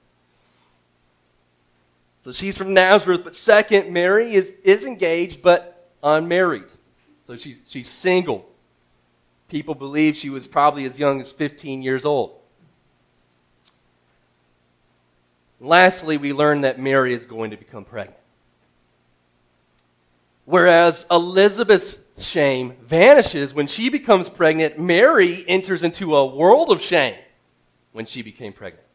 So 2.22 2.32
she's 2.32 2.58
from 2.58 2.74
Nazareth, 2.74 3.22
but 3.24 3.36
second, 3.36 3.94
Mary 3.94 4.34
is, 4.34 4.56
is 4.63 4.86
engaged 4.86 5.44
but 5.44 5.92
unmarried. 6.01 6.66
So 7.25 7.36
she's, 7.36 7.62
she's 7.63 7.88
single. 7.88 8.50
People 9.50 9.75
believe 9.75 10.18
she 10.18 10.30
was 10.30 10.46
probably 10.48 10.86
as 10.86 11.00
young 11.00 11.22
as 11.22 11.32
15 11.32 11.82
years 11.82 12.06
old. 12.06 12.34
lastly, 15.60 16.18
we 16.18 16.34
learn 16.34 16.62
that 16.62 16.80
Mary 16.80 17.13
is 17.13 17.25
going 17.25 17.51
to 17.51 17.58
become 17.58 17.84
pregnant. 17.84 18.20
Whereas 20.46 21.06
Elizabeth's 21.12 22.06
shame 22.18 22.74
vanishes 22.84 23.54
when 23.54 23.68
she 23.68 23.89
becomes 23.89 24.30
pregnant, 24.30 24.80
Mary 24.80 25.44
enters 25.48 25.84
into 25.84 26.16
a 26.16 26.25
world 26.25 26.72
of 26.72 26.82
shame 26.82 27.16
when 27.92 28.06
she 28.06 28.22
became 28.22 28.54
pregnant. 28.54 28.86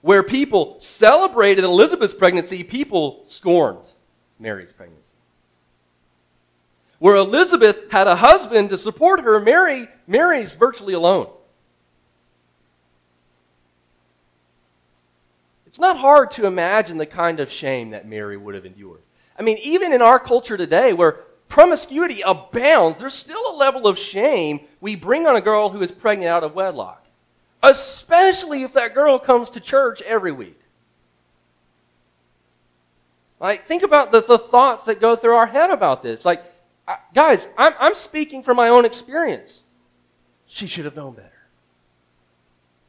Where 0.00 0.22
people 0.22 0.78
celebrated 0.80 1.64
Elizabeth's 1.64 2.14
pregnancy, 2.14 2.62
people 2.62 3.22
scorned 3.24 3.86
Mary's 4.38 4.72
pregnancy. 4.72 5.07
Where 6.98 7.16
Elizabeth 7.16 7.90
had 7.90 8.06
a 8.06 8.16
husband 8.16 8.70
to 8.70 8.78
support 8.78 9.20
her, 9.20 9.40
Mary, 9.40 9.88
Mary's 10.06 10.54
virtually 10.54 10.94
alone. 10.94 11.28
It's 15.66 15.78
not 15.78 15.98
hard 15.98 16.32
to 16.32 16.46
imagine 16.46 16.98
the 16.98 17.06
kind 17.06 17.40
of 17.40 17.52
shame 17.52 17.90
that 17.90 18.08
Mary 18.08 18.36
would 18.36 18.54
have 18.54 18.66
endured. 18.66 19.02
I 19.38 19.42
mean, 19.42 19.58
even 19.62 19.92
in 19.92 20.02
our 20.02 20.18
culture 20.18 20.56
today 20.56 20.92
where 20.92 21.12
promiscuity 21.48 22.22
abounds, 22.22 22.98
there's 22.98 23.14
still 23.14 23.52
a 23.52 23.56
level 23.56 23.86
of 23.86 23.98
shame 23.98 24.60
we 24.80 24.96
bring 24.96 25.26
on 25.26 25.36
a 25.36 25.40
girl 25.40 25.68
who 25.68 25.80
is 25.80 25.92
pregnant 25.92 26.30
out 26.30 26.42
of 26.42 26.54
wedlock, 26.54 27.06
especially 27.62 28.62
if 28.62 28.72
that 28.72 28.94
girl 28.94 29.18
comes 29.18 29.50
to 29.50 29.60
church 29.60 30.02
every 30.02 30.32
week. 30.32 30.58
Like, 33.38 33.66
think 33.66 33.84
about 33.84 34.10
the, 34.10 34.20
the 34.20 34.38
thoughts 34.38 34.86
that 34.86 35.00
go 35.00 35.14
through 35.14 35.36
our 35.36 35.46
head 35.46 35.70
about 35.70 36.02
this. 36.02 36.24
Like, 36.24 36.42
Guys, 37.12 37.48
I'm, 37.56 37.74
I'm 37.78 37.94
speaking 37.94 38.42
from 38.42 38.56
my 38.56 38.68
own 38.68 38.84
experience. 38.84 39.62
She 40.46 40.66
should 40.66 40.86
have 40.86 40.96
known 40.96 41.14
better. 41.14 41.28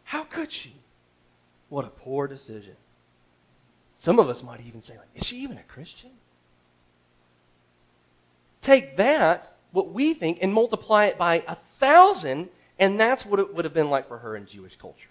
How 0.04 0.24
could 0.24 0.52
she? 0.52 0.74
What 1.68 1.86
a 1.86 1.90
poor 1.90 2.28
decision. 2.28 2.76
Some 3.96 4.18
of 4.18 4.30
us 4.30 4.42
might 4.44 4.62
even 4.62 4.82
say, 4.82 4.98
like, 4.98 5.10
is 5.14 5.26
she 5.26 5.40
even 5.42 5.58
a 5.58 5.64
Christian? 5.64 6.12
Take 8.62 8.96
that, 8.98 9.54
what 9.72 9.92
we 9.92 10.14
think, 10.14 10.40
and 10.42 10.54
multiply 10.54 11.06
it 11.06 11.18
by 11.18 11.44
a 11.48 11.56
thousand, 11.56 12.50
and 12.78 13.00
that's 13.00 13.26
what 13.26 13.40
it 13.40 13.54
would 13.54 13.66
have 13.66 13.74
been 13.74 13.90
like 13.90 14.08
for 14.08 14.20
her 14.20 14.36
in 14.36 14.46
Jewish 14.46 14.78
culture. 14.78 15.10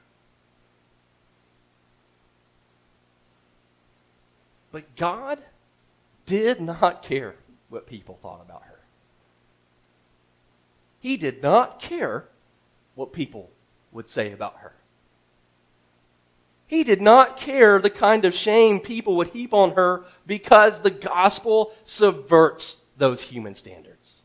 But 4.72 4.96
God 4.96 5.40
did 6.26 6.60
not 6.60 7.02
care 7.04 7.36
what 7.68 7.86
people 7.86 8.18
thought 8.22 8.40
about 8.44 8.62
her. 8.64 8.67
He 11.00 11.16
did 11.16 11.42
not 11.42 11.80
care 11.80 12.28
what 12.94 13.12
people 13.12 13.50
would 13.92 14.08
say 14.08 14.32
about 14.32 14.56
her. 14.58 14.72
He 16.66 16.84
did 16.84 17.00
not 17.00 17.38
care 17.38 17.78
the 17.78 17.90
kind 17.90 18.24
of 18.24 18.34
shame 18.34 18.80
people 18.80 19.16
would 19.16 19.28
heap 19.28 19.54
on 19.54 19.70
her 19.70 20.04
because 20.26 20.80
the 20.80 20.90
gospel 20.90 21.72
subverts 21.84 22.82
those 22.98 23.22
human 23.22 23.54
standards. 23.54 24.18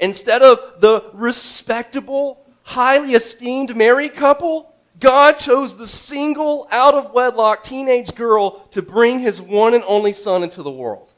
Instead 0.00 0.42
of 0.42 0.80
the 0.80 1.08
respectable, 1.12 2.44
highly 2.62 3.14
esteemed 3.14 3.76
married 3.76 4.14
couple, 4.14 4.74
God 4.98 5.32
chose 5.32 5.76
the 5.76 5.86
single, 5.86 6.66
out 6.70 6.94
of 6.94 7.12
wedlock 7.12 7.62
teenage 7.62 8.14
girl 8.14 8.66
to 8.70 8.82
bring 8.82 9.20
his 9.20 9.40
one 9.40 9.74
and 9.74 9.84
only 9.86 10.12
son 10.12 10.42
into 10.42 10.62
the 10.62 10.70
world. 10.70 11.12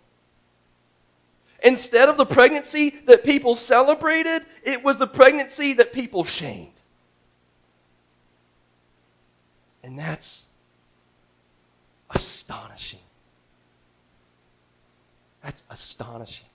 Instead 1.62 2.08
of 2.08 2.16
the 2.16 2.24
pregnancy 2.24 2.90
that 3.06 3.22
people 3.22 3.54
celebrated, 3.54 4.46
it 4.62 4.82
was 4.82 4.98
the 4.98 5.06
pregnancy 5.06 5.74
that 5.74 5.92
people 5.92 6.24
shamed. 6.24 6.68
And 9.82 9.98
that's 9.98 10.46
astonishing. 12.10 13.00
That's 15.42 15.62
astonishing. 15.70 16.46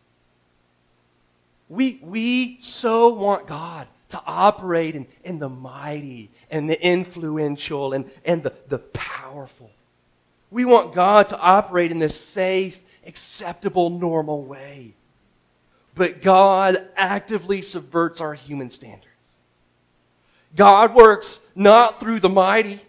We, 1.70 2.00
we 2.04 2.58
so 2.60 3.10
want 3.10 3.48
God 3.48 3.88
to 4.10 4.22
operate 4.26 4.96
in, 4.96 5.08
in 5.24 5.40
the 5.40 5.50
mighty 5.50 6.30
and 6.52 6.70
the 6.70 6.84
influential 6.86 7.94
and, 7.94 8.10
and 8.24 8.44
the, 8.44 8.54
the 8.68 8.78
powerful. 8.80 9.72
We 10.52 10.64
want 10.64 10.94
God 10.94 11.28
to 11.30 11.40
operate 11.40 11.92
in 11.92 12.00
this 12.00 12.20
safe, 12.20 12.80
acceptable, 13.06 13.90
normal 13.90 14.44
way. 14.44 14.94
But 15.94 16.22
God 16.22 16.90
actively 16.96 17.62
subverts 17.62 18.20
our 18.20 18.34
human 18.34 18.70
standards. 18.70 19.32
God 20.56 20.94
works 20.94 21.46
not 21.56 22.00
through 22.00 22.20
the 22.20 22.30
mighty, 22.30 22.80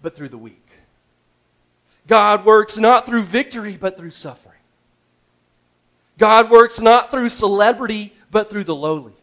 but 0.00 0.16
through 0.16 0.28
the 0.28 0.38
weak. 0.38 0.58
God 2.06 2.44
works 2.44 2.76
not 2.76 3.06
through 3.06 3.22
victory, 3.22 3.76
but 3.76 3.96
through 3.96 4.10
suffering. 4.10 4.52
God 6.18 6.50
works 6.50 6.80
not 6.80 7.10
through 7.10 7.28
celebrity, 7.28 8.12
but 8.30 8.50
through 8.50 8.64
the 8.64 8.74
lowly. 8.74 9.14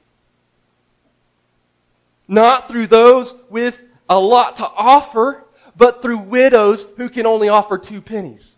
Not 2.27 2.67
through 2.67 2.87
those 2.87 3.41
with 3.49 3.81
a 4.07 4.19
lot 4.19 4.57
to 4.57 4.67
offer, 4.67 5.43
but 5.75 6.01
through 6.01 6.19
widows 6.19 6.85
who 6.97 7.09
can 7.09 7.25
only 7.25 7.49
offer 7.49 7.77
two 7.77 8.01
pennies. 8.01 8.55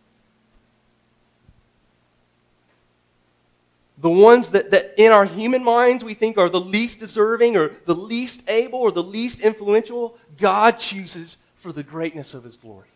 The 4.02 4.10
ones 4.10 4.50
that, 4.50 4.72
that 4.72 4.96
in 4.98 5.12
our 5.12 5.26
human 5.26 5.64
minds 5.64 6.04
we 6.04 6.16
think 6.16 6.38
are 6.38 6.50
the 6.50 6.60
least 6.60 7.00
deserving 7.00 7.56
or 7.56 7.72
the 7.86 7.94
least 7.94 8.50
able 8.50 8.80
or 8.80 8.92
the 8.92 9.04
least 9.04 9.42
influential, 9.42 10.18
God 10.40 10.80
chooses 10.80 11.38
for 11.58 11.72
the 11.72 11.84
greatness 11.84 12.34
of 12.34 12.44
His 12.44 12.58
glory. 12.58 12.88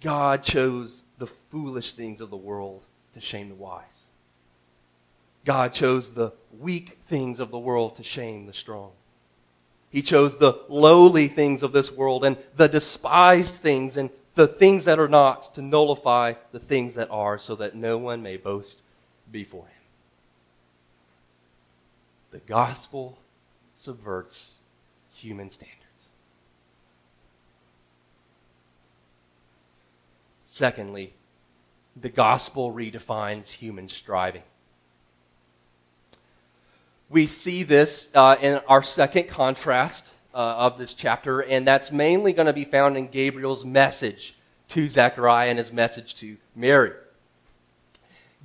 God 0.00 0.42
chose 0.42 1.02
the 1.18 1.28
foolish 1.28 1.92
things 1.92 2.20
of 2.20 2.30
the 2.30 2.36
world 2.36 2.82
to 3.14 3.20
shame 3.20 3.48
the 3.48 3.54
wise. 3.54 4.06
God 5.44 5.72
chose 5.72 6.12
the 6.12 6.32
weak 6.58 6.98
things 7.06 7.38
of 7.38 7.52
the 7.52 7.58
world 7.58 7.94
to 7.96 8.02
shame 8.02 8.46
the 8.46 8.52
strong. 8.52 8.90
He 9.90 10.02
chose 10.02 10.38
the 10.38 10.60
lowly 10.68 11.28
things 11.28 11.62
of 11.62 11.70
this 11.70 11.92
world 11.92 12.24
and 12.24 12.36
the 12.56 12.68
despised 12.68 13.54
things 13.54 13.96
and 13.96 14.10
the 14.36 14.46
things 14.46 14.84
that 14.84 14.98
are 14.98 15.08
not 15.08 15.54
to 15.54 15.62
nullify 15.62 16.34
the 16.52 16.60
things 16.60 16.94
that 16.94 17.10
are, 17.10 17.38
so 17.38 17.56
that 17.56 17.74
no 17.74 17.98
one 17.98 18.22
may 18.22 18.36
boast 18.36 18.82
before 19.32 19.64
him. 19.64 19.70
The 22.30 22.38
gospel 22.40 23.18
subverts 23.76 24.56
human 25.14 25.48
standards. 25.48 25.80
Secondly, 30.44 31.14
the 31.98 32.10
gospel 32.10 32.72
redefines 32.72 33.50
human 33.50 33.88
striving. 33.88 34.42
We 37.08 37.26
see 37.26 37.62
this 37.62 38.10
uh, 38.14 38.36
in 38.40 38.60
our 38.68 38.82
second 38.82 39.28
contrast 39.28 40.12
uh, 40.36 40.38
of 40.38 40.76
this 40.76 40.92
chapter, 40.92 41.40
and 41.40 41.66
that's 41.66 41.90
mainly 41.90 42.34
going 42.34 42.46
to 42.46 42.52
be 42.52 42.66
found 42.66 42.98
in 42.98 43.08
Gabriel's 43.08 43.64
message 43.64 44.36
to 44.68 44.86
Zechariah 44.86 45.48
and 45.48 45.56
his 45.56 45.72
message 45.72 46.14
to 46.16 46.36
Mary. 46.54 46.92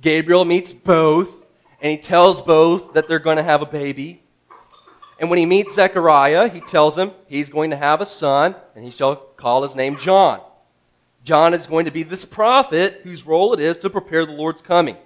Gabriel 0.00 0.46
meets 0.46 0.72
both, 0.72 1.44
and 1.82 1.90
he 1.90 1.98
tells 1.98 2.40
both 2.40 2.94
that 2.94 3.08
they're 3.08 3.18
going 3.18 3.36
to 3.36 3.42
have 3.42 3.60
a 3.60 3.66
baby. 3.66 4.22
And 5.18 5.28
when 5.28 5.38
he 5.38 5.44
meets 5.44 5.74
Zechariah, 5.74 6.48
he 6.48 6.60
tells 6.60 6.96
him 6.96 7.10
he's 7.26 7.50
going 7.50 7.68
to 7.70 7.76
have 7.76 8.00
a 8.00 8.06
son, 8.06 8.56
and 8.74 8.86
he 8.86 8.90
shall 8.90 9.14
call 9.14 9.62
his 9.62 9.76
name 9.76 9.98
John. 9.98 10.40
John 11.24 11.52
is 11.52 11.66
going 11.66 11.84
to 11.84 11.90
be 11.90 12.04
this 12.04 12.24
prophet 12.24 13.02
whose 13.04 13.26
role 13.26 13.52
it 13.52 13.60
is 13.60 13.76
to 13.78 13.90
prepare 13.90 14.24
the 14.24 14.32
Lord's 14.32 14.62
coming. 14.62 14.96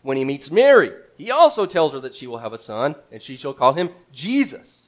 When 0.00 0.16
he 0.16 0.24
meets 0.24 0.50
Mary, 0.50 0.92
he 1.18 1.30
also 1.30 1.66
tells 1.66 1.92
her 1.92 2.00
that 2.00 2.14
she 2.14 2.26
will 2.26 2.38
have 2.38 2.54
a 2.54 2.58
son, 2.58 2.94
and 3.12 3.20
she 3.20 3.36
shall 3.36 3.52
call 3.52 3.74
him 3.74 3.90
Jesus. 4.12 4.83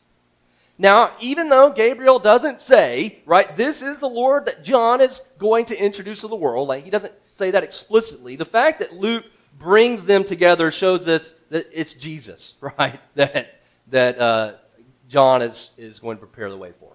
Now, 0.79 1.13
even 1.21 1.49
though 1.49 1.71
Gabriel 1.71 2.19
doesn't 2.19 2.61
say, 2.61 3.21
right, 3.25 3.55
this 3.57 3.81
is 3.81 3.99
the 3.99 4.09
Lord 4.09 4.47
that 4.47 4.63
John 4.63 5.01
is 5.01 5.23
going 5.39 5.65
to 5.67 5.83
introduce 5.83 6.21
to 6.21 6.29
the 6.29 6.37
world, 6.37 6.69
like 6.69 6.85
he 6.85 6.91
doesn't 6.91 7.15
say 7.27 7.51
that 7.51 7.65
explicitly, 7.65 8.37
the 8.37 8.45
fact 8.45 8.81
that 8.81 8.93
Luke 8.93 9.25
brings 9.59 10.05
them 10.05 10.23
together 10.23 10.71
shows 10.71 11.09
us 11.09 11.35
that 11.49 11.67
it's 11.73 11.95
Jesus, 11.95 12.57
right, 12.79 13.01
that, 13.15 13.61
that 13.89 14.19
uh, 14.19 14.53
John 15.09 15.41
is, 15.41 15.71
is 15.79 15.99
going 15.99 16.19
to 16.19 16.21
prepare 16.21 16.51
the 16.51 16.59
way 16.59 16.73
for. 16.79 16.93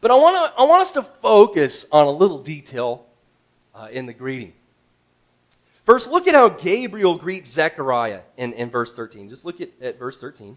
But 0.00 0.10
I 0.10 0.14
want, 0.14 0.36
to, 0.36 0.60
I 0.60 0.64
want 0.64 0.82
us 0.82 0.92
to 0.92 1.02
focus 1.02 1.86
on 1.90 2.06
a 2.06 2.10
little 2.10 2.38
detail 2.38 3.06
uh, 3.74 3.88
in 3.90 4.06
the 4.06 4.12
greeting. 4.12 4.52
First, 5.84 6.10
look 6.10 6.28
at 6.28 6.34
how 6.34 6.48
Gabriel 6.48 7.16
greets 7.16 7.50
Zechariah 7.50 8.20
in, 8.36 8.52
in 8.52 8.70
verse 8.70 8.94
13. 8.94 9.28
Just 9.28 9.44
look 9.44 9.60
at, 9.60 9.70
at 9.80 9.98
verse 9.98 10.18
13. 10.18 10.56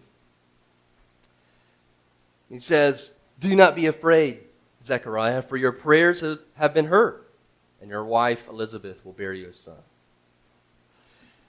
He 2.48 2.58
says, 2.58 3.14
Do 3.38 3.54
not 3.54 3.74
be 3.74 3.86
afraid, 3.86 4.40
Zechariah, 4.82 5.42
for 5.42 5.56
your 5.56 5.72
prayers 5.72 6.22
have 6.54 6.74
been 6.74 6.86
heard, 6.86 7.24
and 7.80 7.90
your 7.90 8.04
wife 8.04 8.48
Elizabeth 8.48 9.04
will 9.04 9.12
bear 9.12 9.32
you 9.32 9.48
a 9.48 9.52
son. 9.52 9.76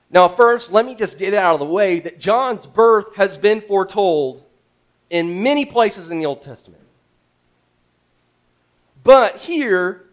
Now, 0.09 0.27
first, 0.27 0.71
let 0.71 0.85
me 0.85 0.95
just 0.95 1.19
get 1.19 1.33
out 1.33 1.55
of 1.55 1.59
the 1.59 1.65
way 1.65 1.99
that 1.99 2.19
John's 2.19 2.65
birth 2.65 3.15
has 3.17 3.37
been 3.37 3.61
foretold 3.61 4.43
in 5.09 5.43
many 5.43 5.65
places 5.65 6.09
in 6.09 6.19
the 6.19 6.25
Old 6.25 6.41
Testament. 6.41 6.83
But 9.03 9.37
here, 9.37 10.05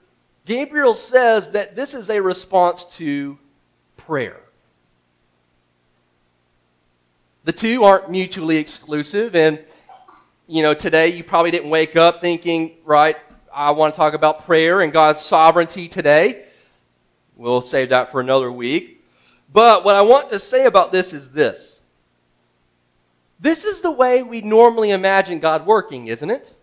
Gabriel 0.46 0.94
says 0.94 1.52
that 1.52 1.74
this 1.76 1.94
is 1.94 2.10
a 2.10 2.20
response 2.20 2.84
to 2.96 3.38
prayer. 3.96 4.40
The 7.44 7.52
two 7.52 7.84
aren't 7.84 8.10
mutually 8.10 8.56
exclusive, 8.56 9.34
and 9.34 9.58
you 10.46 10.62
know, 10.62 10.74
today 10.74 11.08
you 11.08 11.24
probably 11.24 11.50
didn't 11.50 11.70
wake 11.70 11.96
up 11.96 12.20
thinking, 12.20 12.72
right, 12.84 13.16
I 13.52 13.70
want 13.70 13.94
to 13.94 13.98
talk 13.98 14.14
about 14.14 14.44
prayer 14.44 14.80
and 14.80 14.92
God's 14.92 15.22
sovereignty 15.22 15.88
today. 15.88 16.44
We'll 17.36 17.60
save 17.60 17.88
that 17.90 18.12
for 18.12 18.20
another 18.20 18.52
week. 18.52 19.02
But 19.52 19.84
what 19.84 19.94
I 19.94 20.02
want 20.02 20.30
to 20.30 20.38
say 20.38 20.66
about 20.66 20.92
this 20.92 21.12
is 21.12 21.30
this. 21.30 21.80
This 23.40 23.64
is 23.64 23.80
the 23.80 23.90
way 23.90 24.22
we 24.22 24.40
normally 24.40 24.90
imagine 24.90 25.38
God 25.38 25.66
working, 25.66 26.08
isn't 26.08 26.30
it? 26.30 26.54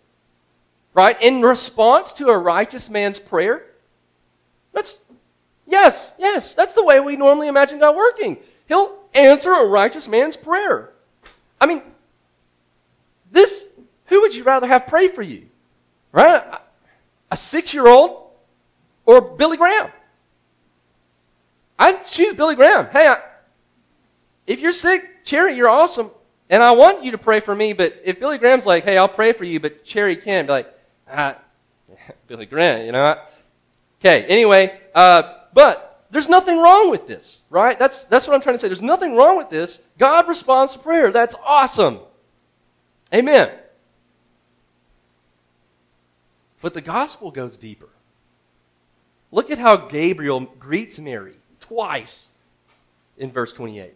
Right? 0.94 1.20
In 1.22 1.42
response 1.42 2.12
to 2.14 2.28
a 2.28 2.38
righteous 2.38 2.90
man's 2.90 3.20
prayer? 3.20 3.66
That's, 4.74 5.04
yes, 5.66 6.12
yes, 6.18 6.54
that's 6.54 6.74
the 6.74 6.84
way 6.84 7.00
we 7.00 7.16
normally 7.16 7.48
imagine 7.48 7.80
God 7.80 7.96
working. 7.96 8.38
He'll 8.68 8.98
answer 9.14 9.52
a 9.52 9.66
righteous 9.66 10.08
man's 10.08 10.38
prayer. 10.38 10.92
I 11.60 11.66
mean, 11.66 11.82
this 13.32 13.61
who 14.12 14.20
would 14.20 14.36
you 14.36 14.44
rather 14.44 14.68
have 14.68 14.88
pray 14.88 15.08
for 15.08 15.22
you? 15.22 15.48
Right? 16.12 16.44
A 17.32 17.38
six 17.38 17.74
year 17.74 17.88
old 17.88 18.30
or 19.06 19.22
Billy 19.22 19.56
Graham? 19.56 19.90
I 21.80 21.94
choose 21.94 22.34
Billy 22.34 22.56
Graham. 22.56 22.88
Hey, 22.92 23.08
I, 23.08 23.22
if 24.46 24.60
you're 24.60 24.74
sick, 24.74 25.24
Cherry, 25.24 25.56
you're 25.56 25.70
awesome. 25.70 26.12
And 26.50 26.62
I 26.62 26.74
want 26.74 27.06
you 27.06 27.12
to 27.12 27.18
pray 27.18 27.40
for 27.40 27.56
me, 27.56 27.72
but 27.72 28.02
if 28.04 28.20
Billy 28.20 28.38
Graham's 28.38 28.66
like, 28.66 28.84
hey, 28.84 28.98
I'll 28.98 29.08
pray 29.08 29.32
for 29.32 29.46
you, 29.46 29.62
but 29.62 29.86
Cherry 29.86 30.18
can't, 30.18 30.46
be 30.46 30.52
like, 30.52 30.80
ah, 31.10 31.38
Billy 32.28 32.46
Graham, 32.46 32.86
you 32.86 32.92
know? 32.92 33.16
Okay, 34.02 34.26
anyway, 34.26 34.78
uh, 34.94 35.38
but 35.54 36.04
there's 36.12 36.28
nothing 36.28 36.58
wrong 36.58 36.92
with 36.92 37.08
this, 37.08 37.44
right? 37.50 37.80
That's, 37.80 38.04
that's 38.04 38.28
what 38.28 38.34
I'm 38.34 38.42
trying 38.42 38.56
to 38.56 38.60
say. 38.60 38.68
There's 38.68 38.82
nothing 38.82 39.16
wrong 39.16 39.38
with 39.38 39.50
this. 39.50 39.86
God 39.98 40.28
responds 40.28 40.74
to 40.74 40.80
prayer. 40.80 41.14
That's 41.14 41.36
awesome. 41.46 42.00
Amen. 43.14 43.52
But 46.62 46.76
the 46.76 46.82
gospel 46.82 47.32
goes 47.32 47.58
deeper. 47.58 47.90
Look 49.32 49.50
at 49.50 49.58
how 49.58 49.78
Gabriel 49.88 50.42
greets 50.42 51.00
Mary 51.00 51.38
twice 51.60 52.30
in 53.18 53.32
verse 53.32 53.54
28. 53.54 53.94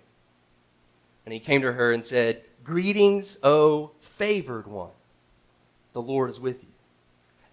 And 1.25 1.33
he 1.33 1.39
came 1.39 1.61
to 1.61 1.73
her 1.73 1.91
and 1.91 2.03
said, 2.03 2.41
Greetings, 2.63 3.37
O 3.43 3.91
favored 4.01 4.67
one. 4.67 4.91
The 5.93 6.01
Lord 6.01 6.29
is 6.29 6.39
with 6.39 6.63
you. 6.63 6.69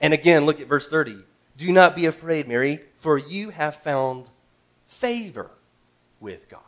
And 0.00 0.14
again, 0.14 0.46
look 0.46 0.60
at 0.60 0.66
verse 0.66 0.88
30. 0.88 1.18
Do 1.56 1.70
not 1.70 1.94
be 1.94 2.06
afraid, 2.06 2.48
Mary, 2.48 2.80
for 3.00 3.18
you 3.18 3.50
have 3.50 3.76
found 3.76 4.28
favor 4.86 5.50
with 6.20 6.48
God. 6.48 6.60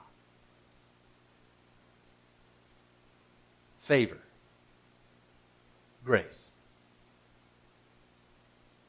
Favor. 3.80 4.18
Grace 6.04 6.50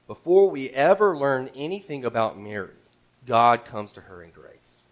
before 0.08 0.50
we 0.50 0.70
ever 0.70 1.18
learn 1.18 1.50
anything 1.56 2.06
about 2.06 2.40
Mary, 2.40 2.74
God 3.26 3.66
comes 3.66 3.94
to 3.94 4.02
her 4.02 4.22
in 4.22 4.32
grace. 4.32 4.84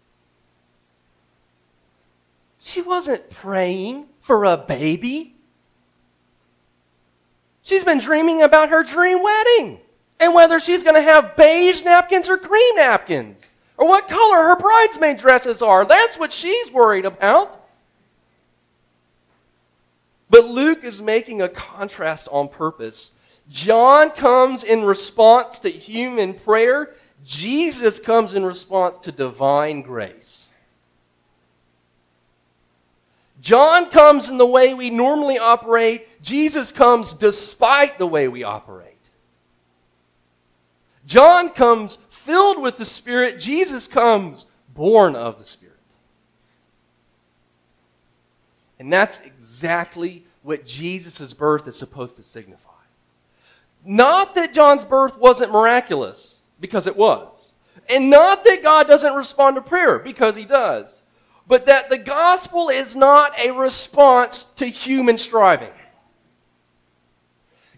She 2.60 2.80
wasn't 2.80 3.30
praying 3.30 4.06
for 4.20 4.44
a 4.44 4.56
baby. 4.56 5.34
She's 7.62 7.84
been 7.84 8.00
dreaming 8.00 8.42
about 8.42 8.70
her 8.70 8.82
dream 8.82 9.22
wedding 9.22 9.80
and 10.18 10.34
whether 10.34 10.58
she's 10.58 10.82
going 10.82 10.96
to 10.96 11.02
have 11.02 11.36
beige 11.36 11.84
napkins 11.84 12.28
or 12.28 12.36
green 12.36 12.76
napkins 12.76 13.50
or 13.76 13.86
what 13.86 14.08
color 14.08 14.42
her 14.42 14.56
bridesmaid 14.56 15.18
dresses 15.18 15.62
are. 15.62 15.84
That's 15.84 16.18
what 16.18 16.32
she's 16.32 16.70
worried 16.72 17.04
about. 17.04 17.58
But 20.30 20.46
Luke 20.46 20.84
is 20.84 21.00
making 21.00 21.42
a 21.42 21.48
contrast 21.48 22.28
on 22.30 22.48
purpose. 22.48 23.12
John 23.48 24.10
comes 24.10 24.64
in 24.64 24.84
response 24.84 25.58
to 25.60 25.68
human 25.68 26.34
prayer. 26.34 26.94
Jesus 27.24 27.98
comes 27.98 28.34
in 28.34 28.44
response 28.44 28.98
to 28.98 29.12
divine 29.12 29.82
grace. 29.82 30.46
John 33.40 33.90
comes 33.90 34.30
in 34.30 34.38
the 34.38 34.46
way 34.46 34.72
we 34.72 34.88
normally 34.88 35.38
operate. 35.38 36.22
Jesus 36.22 36.72
comes 36.72 37.12
despite 37.12 37.98
the 37.98 38.06
way 38.06 38.26
we 38.28 38.42
operate. 38.42 38.94
John 41.06 41.50
comes 41.50 41.96
filled 42.08 42.62
with 42.62 42.78
the 42.78 42.86
Spirit. 42.86 43.38
Jesus 43.38 43.86
comes 43.86 44.46
born 44.72 45.14
of 45.14 45.36
the 45.36 45.44
Spirit. 45.44 45.74
And 48.78 48.90
that's 48.90 49.20
exactly 49.20 50.24
what 50.42 50.64
Jesus' 50.64 51.34
birth 51.34 51.68
is 51.68 51.76
supposed 51.76 52.16
to 52.16 52.22
signify. 52.22 52.63
Not 53.84 54.34
that 54.34 54.54
John's 54.54 54.84
birth 54.84 55.18
wasn't 55.18 55.52
miraculous, 55.52 56.40
because 56.60 56.86
it 56.86 56.96
was. 56.96 57.52
And 57.90 58.08
not 58.08 58.44
that 58.44 58.62
God 58.62 58.86
doesn't 58.86 59.14
respond 59.14 59.56
to 59.56 59.62
prayer, 59.62 59.98
because 59.98 60.34
he 60.34 60.44
does. 60.44 61.02
But 61.46 61.66
that 61.66 61.90
the 61.90 61.98
gospel 61.98 62.70
is 62.70 62.96
not 62.96 63.38
a 63.38 63.50
response 63.50 64.44
to 64.56 64.66
human 64.66 65.18
striving. 65.18 65.72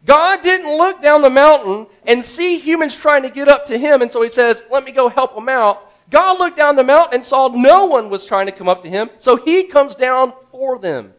God 0.05 0.42
didn't 0.42 0.77
look 0.77 1.03
down 1.03 1.23
the 1.23 1.31
mountain 1.31 1.88
and 2.07 2.25
see 2.25 2.59
humans 2.59 2.97
trying 2.97 3.25
to 3.25 3.31
get 3.31 3.49
up 3.49 3.64
to 3.64 3.77
him, 3.77 4.03
and 4.03 4.11
so 4.11 4.23
he 4.23 4.29
says, 4.29 4.64
Let 4.71 4.85
me 4.85 4.92
go 4.92 5.09
help 5.09 5.35
them 5.35 5.49
out. 5.49 5.92
God 6.11 6.38
looked 6.38 6.57
down 6.57 6.77
the 6.77 6.85
mountain 6.85 7.14
and 7.14 7.25
saw 7.25 7.49
no 7.49 7.87
one 7.87 8.09
was 8.09 8.25
trying 8.25 8.47
to 8.47 8.53
come 8.53 8.69
up 8.69 8.83
to 8.83 8.88
him, 8.88 9.11
so 9.19 9.35
he 9.37 9.64
comes 9.64 9.97
down 9.97 10.33
for 10.53 10.79
them. 10.79 11.12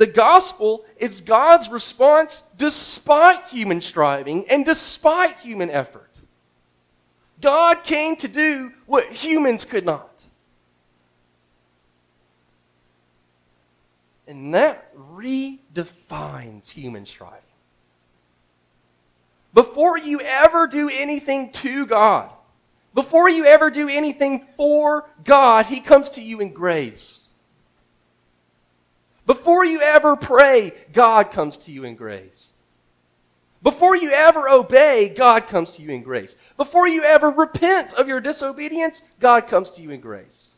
The 0.00 0.06
gospel 0.06 0.86
is 0.96 1.20
God's 1.20 1.68
response 1.68 2.42
despite 2.56 3.48
human 3.48 3.82
striving 3.82 4.48
and 4.48 4.64
despite 4.64 5.38
human 5.40 5.68
effort. 5.68 6.08
God 7.42 7.84
came 7.84 8.16
to 8.16 8.26
do 8.26 8.72
what 8.86 9.12
humans 9.12 9.66
could 9.66 9.84
not. 9.84 10.24
And 14.26 14.54
that 14.54 14.96
redefines 14.96 16.70
human 16.70 17.04
striving. 17.04 17.42
Before 19.52 19.98
you 19.98 20.22
ever 20.22 20.66
do 20.66 20.88
anything 20.88 21.52
to 21.52 21.84
God, 21.84 22.32
before 22.94 23.28
you 23.28 23.44
ever 23.44 23.68
do 23.68 23.86
anything 23.90 24.46
for 24.56 25.10
God, 25.24 25.66
He 25.66 25.80
comes 25.80 26.08
to 26.10 26.22
you 26.22 26.40
in 26.40 26.54
grace. 26.54 27.19
Before 29.30 29.64
you 29.64 29.80
ever 29.80 30.16
pray, 30.16 30.72
God 30.92 31.30
comes 31.30 31.56
to 31.58 31.70
you 31.70 31.84
in 31.84 31.94
grace. 31.94 32.48
Before 33.62 33.94
you 33.94 34.10
ever 34.10 34.48
obey, 34.48 35.08
God 35.10 35.46
comes 35.46 35.70
to 35.76 35.82
you 35.82 35.90
in 35.90 36.02
grace. 36.02 36.36
Before 36.56 36.88
you 36.88 37.04
ever 37.04 37.30
repent 37.30 37.92
of 37.92 38.08
your 38.08 38.20
disobedience, 38.20 39.04
God 39.20 39.46
comes 39.46 39.70
to 39.70 39.82
you 39.82 39.92
in 39.92 40.00
grace. 40.00 40.48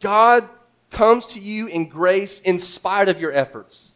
God 0.00 0.48
comes 0.90 1.24
to 1.26 1.38
you 1.38 1.68
in 1.68 1.88
grace 1.88 2.40
in 2.40 2.58
spite 2.58 3.08
of 3.08 3.20
your 3.20 3.30
efforts. 3.30 3.92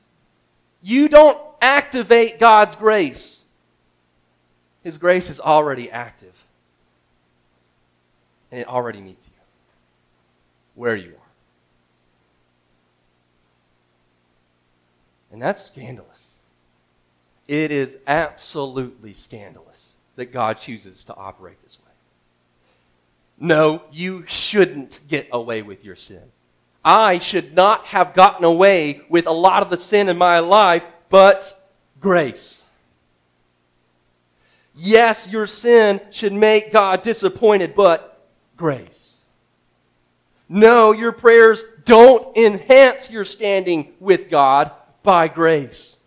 You 0.81 1.09
don't 1.09 1.37
activate 1.61 2.39
God's 2.39 2.77
grace. 2.77 3.47
His 4.85 4.97
grace 4.97 5.29
is 5.29 5.41
already 5.41 5.91
active. 5.91 6.45
And 8.53 8.61
it 8.61 8.69
already 8.69 9.01
meets 9.01 9.27
you 9.27 9.41
where 10.77 10.95
you 10.95 11.15
are. 11.15 11.24
And 15.35 15.43
that's 15.43 15.61
scandalous. 15.61 16.35
It 17.49 17.73
is 17.73 17.99
absolutely 18.07 19.15
scandalous 19.15 19.95
that 20.15 20.27
God 20.27 20.61
chooses 20.61 21.07
to 21.07 21.17
operate 21.17 21.61
this 21.65 21.77
way. 21.81 21.91
No, 23.41 23.83
you 23.91 24.25
shouldn't 24.29 25.01
get 25.09 25.27
away 25.33 25.63
with 25.63 25.85
your 25.85 25.97
sin. 25.97 26.23
I 26.85 27.19
should 27.19 27.53
not 27.53 27.87
have 27.87 28.15
gotten 28.15 28.45
away 28.45 29.01
with 29.09 29.27
a 29.27 29.33
lot 29.33 29.65
of 29.65 29.71
the 29.71 29.77
sin 29.77 30.09
in 30.09 30.17
my 30.17 30.39
life, 30.39 30.85
but 31.09 31.69
grace. 32.01 32.63
Yes, 34.77 35.33
your 35.33 35.49
sin 35.49 36.01
should 36.13 36.33
make 36.33 36.71
God 36.71 37.03
disappointed, 37.03 37.75
but 37.75 38.25
grace. 38.57 39.19
No, 40.49 40.93
your 40.93 41.11
prayers 41.11 41.65
don't 41.85 42.37
enhance 42.37 43.11
your 43.11 43.25
standing 43.25 43.95
with 43.99 44.31
God, 44.31 44.71
by 45.05 45.29
grace. 45.29 45.99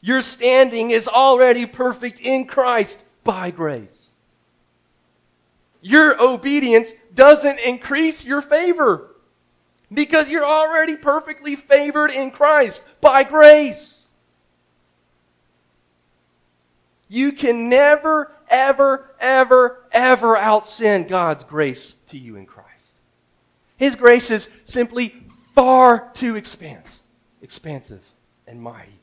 Your 0.00 0.20
standing 0.20 0.92
is 0.92 1.08
already 1.08 1.66
perfect 1.66 2.20
in 2.20 2.46
Christ 2.46 3.04
by 3.24 3.50
grace. 3.50 4.10
Your 5.80 6.20
obedience 6.22 6.92
doesn't 7.14 7.58
increase 7.66 8.24
your 8.24 8.42
favor 8.42 9.16
because 9.92 10.30
you're 10.30 10.46
already 10.46 10.96
perfectly 10.96 11.56
favored 11.56 12.10
in 12.10 12.30
Christ 12.30 12.88
by 13.00 13.24
grace. 13.24 14.06
You 17.08 17.32
can 17.32 17.68
never, 17.68 18.32
ever, 18.48 19.14
ever, 19.20 19.84
ever 19.92 20.36
out 20.36 20.66
sin 20.66 21.06
God's 21.06 21.44
grace 21.44 21.94
to 22.08 22.18
you 22.18 22.36
in 22.36 22.46
Christ. 22.46 22.96
His 23.76 23.96
grace 23.96 24.30
is 24.30 24.48
simply 24.64 25.21
far 25.54 26.10
too 26.14 26.36
expansive, 26.36 27.02
expansive 27.40 28.02
and 28.46 28.60
mighty. 28.60 28.98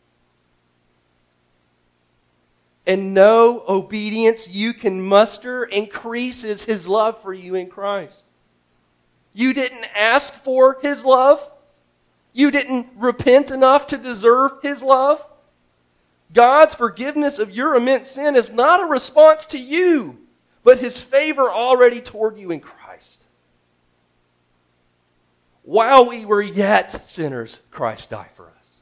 And 2.85 3.13
no 3.13 3.63
obedience 3.67 4.49
you 4.49 4.73
can 4.73 5.05
muster 5.05 5.63
increases 5.63 6.63
his 6.63 6.88
love 6.88 7.21
for 7.21 7.33
you 7.33 7.55
in 7.55 7.67
Christ. 7.67 8.25
You 9.33 9.53
didn't 9.53 9.85
ask 9.95 10.33
for 10.33 10.77
his 10.81 11.05
love. 11.05 11.51
You 12.33 12.49
didn't 12.49 12.88
repent 12.95 13.51
enough 13.51 13.85
to 13.88 13.97
deserve 13.97 14.53
his 14.63 14.81
love. 14.81 15.23
God's 16.33 16.73
forgiveness 16.73 17.38
of 17.38 17.51
your 17.51 17.75
immense 17.75 18.09
sin 18.09 18.35
is 18.35 18.51
not 18.51 18.81
a 18.81 18.85
response 18.85 19.45
to 19.47 19.59
you, 19.59 20.17
but 20.63 20.79
his 20.79 21.01
favor 21.01 21.51
already 21.51 22.01
toward 22.01 22.38
you 22.38 22.51
in 22.51 22.59
Christ 22.59 22.78
while 25.69 26.08
we 26.08 26.25
were 26.25 26.41
yet 26.41 26.89
sinners, 27.05 27.62
Christ 27.69 28.10
died 28.10 28.32
for 28.34 28.47
us. 28.47 28.77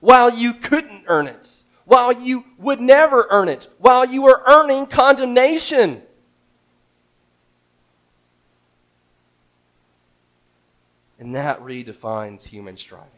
While 0.00 0.30
you 0.30 0.54
couldn't 0.54 1.04
earn 1.08 1.26
it, 1.26 1.46
while 1.84 2.10
you 2.10 2.46
would 2.56 2.80
never 2.80 3.26
earn 3.28 3.50
it, 3.50 3.68
while 3.76 4.06
you 4.06 4.22
were 4.22 4.42
earning 4.46 4.86
condemnation. 4.86 6.00
And 11.18 11.34
that 11.34 11.60
redefines 11.60 12.46
human 12.46 12.78
striving. 12.78 13.10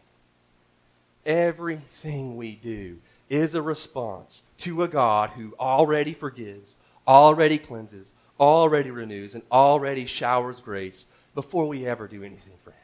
Everything 1.24 2.36
we 2.36 2.56
do 2.56 2.98
is 3.30 3.54
a 3.54 3.62
response 3.62 4.42
to 4.58 4.82
a 4.82 4.88
God 4.88 5.30
who 5.30 5.54
already 5.60 6.14
forgives, 6.14 6.74
already 7.06 7.58
cleanses, 7.58 8.12
already 8.40 8.90
renews, 8.90 9.36
and 9.36 9.44
already 9.52 10.04
showers 10.04 10.58
grace 10.58 11.06
before 11.36 11.66
we 11.66 11.86
ever 11.86 12.08
do 12.08 12.24
anything 12.24 12.54
for 12.64 12.70
Him. 12.70 12.78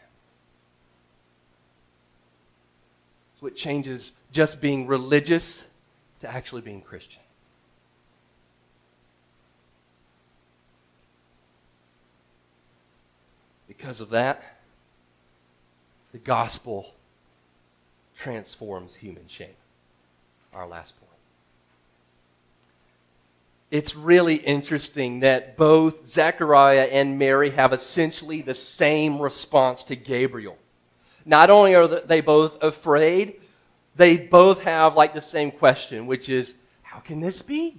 It's 3.32 3.42
what 3.42 3.56
changes 3.56 4.12
just 4.30 4.60
being 4.60 4.86
religious 4.86 5.64
to 6.20 6.28
actually 6.28 6.60
being 6.60 6.82
Christian. 6.82 7.22
Because 13.66 14.02
of 14.02 14.10
that, 14.10 14.60
the 16.12 16.18
gospel 16.18 16.94
transforms 18.14 18.96
human 18.96 19.26
shame. 19.28 19.48
Our 20.52 20.68
last 20.68 21.00
point 21.00 21.11
it's 23.72 23.96
really 23.96 24.34
interesting 24.34 25.20
that 25.20 25.56
both 25.56 26.04
Zechariah 26.04 26.88
and 26.92 27.18
Mary 27.18 27.48
have 27.50 27.72
essentially 27.72 28.42
the 28.42 28.54
same 28.54 29.18
response 29.18 29.84
to 29.84 29.96
Gabriel. 29.96 30.58
Not 31.24 31.48
only 31.48 31.74
are 31.74 31.88
they 31.88 32.20
both 32.20 32.62
afraid, 32.62 33.40
they 33.96 34.18
both 34.18 34.60
have 34.60 34.94
like 34.94 35.14
the 35.14 35.22
same 35.22 35.50
question, 35.50 36.06
which 36.06 36.28
is, 36.28 36.56
how 36.82 36.98
can 36.98 37.20
this 37.20 37.40
be? 37.40 37.78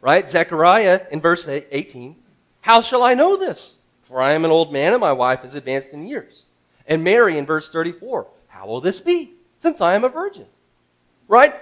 Right? 0.00 0.30
Zechariah 0.30 1.06
in 1.10 1.20
verse 1.20 1.48
18, 1.48 2.14
how 2.60 2.80
shall 2.80 3.02
I 3.02 3.14
know 3.14 3.36
this? 3.36 3.78
For 4.04 4.22
I 4.22 4.34
am 4.34 4.44
an 4.44 4.52
old 4.52 4.72
man 4.72 4.92
and 4.92 5.00
my 5.00 5.12
wife 5.12 5.44
is 5.44 5.56
advanced 5.56 5.94
in 5.94 6.06
years. 6.06 6.44
And 6.86 7.02
Mary 7.02 7.36
in 7.38 7.44
verse 7.44 7.72
34, 7.72 8.28
how 8.46 8.68
will 8.68 8.80
this 8.80 9.00
be? 9.00 9.32
Since 9.58 9.80
I 9.80 9.94
am 9.94 10.04
a 10.04 10.08
virgin. 10.08 10.46
Right? 11.26 11.54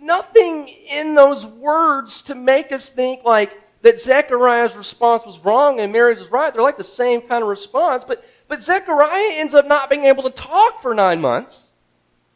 Nothing 0.00 0.68
in 0.68 1.14
those 1.14 1.46
words 1.46 2.22
to 2.22 2.34
make 2.34 2.72
us 2.72 2.90
think 2.90 3.24
like 3.24 3.60
that 3.82 3.98
Zechariah's 3.98 4.76
response 4.76 5.24
was 5.24 5.38
wrong 5.40 5.80
and 5.80 5.92
Mary's 5.92 6.20
was 6.20 6.30
right. 6.30 6.52
They're 6.52 6.62
like 6.62 6.76
the 6.76 6.84
same 6.84 7.22
kind 7.22 7.42
of 7.42 7.48
response, 7.48 8.04
but, 8.04 8.24
but 8.48 8.62
Zechariah 8.62 9.32
ends 9.34 9.54
up 9.54 9.66
not 9.66 9.88
being 9.88 10.04
able 10.04 10.22
to 10.24 10.30
talk 10.30 10.82
for 10.82 10.94
nine 10.94 11.20
months, 11.20 11.70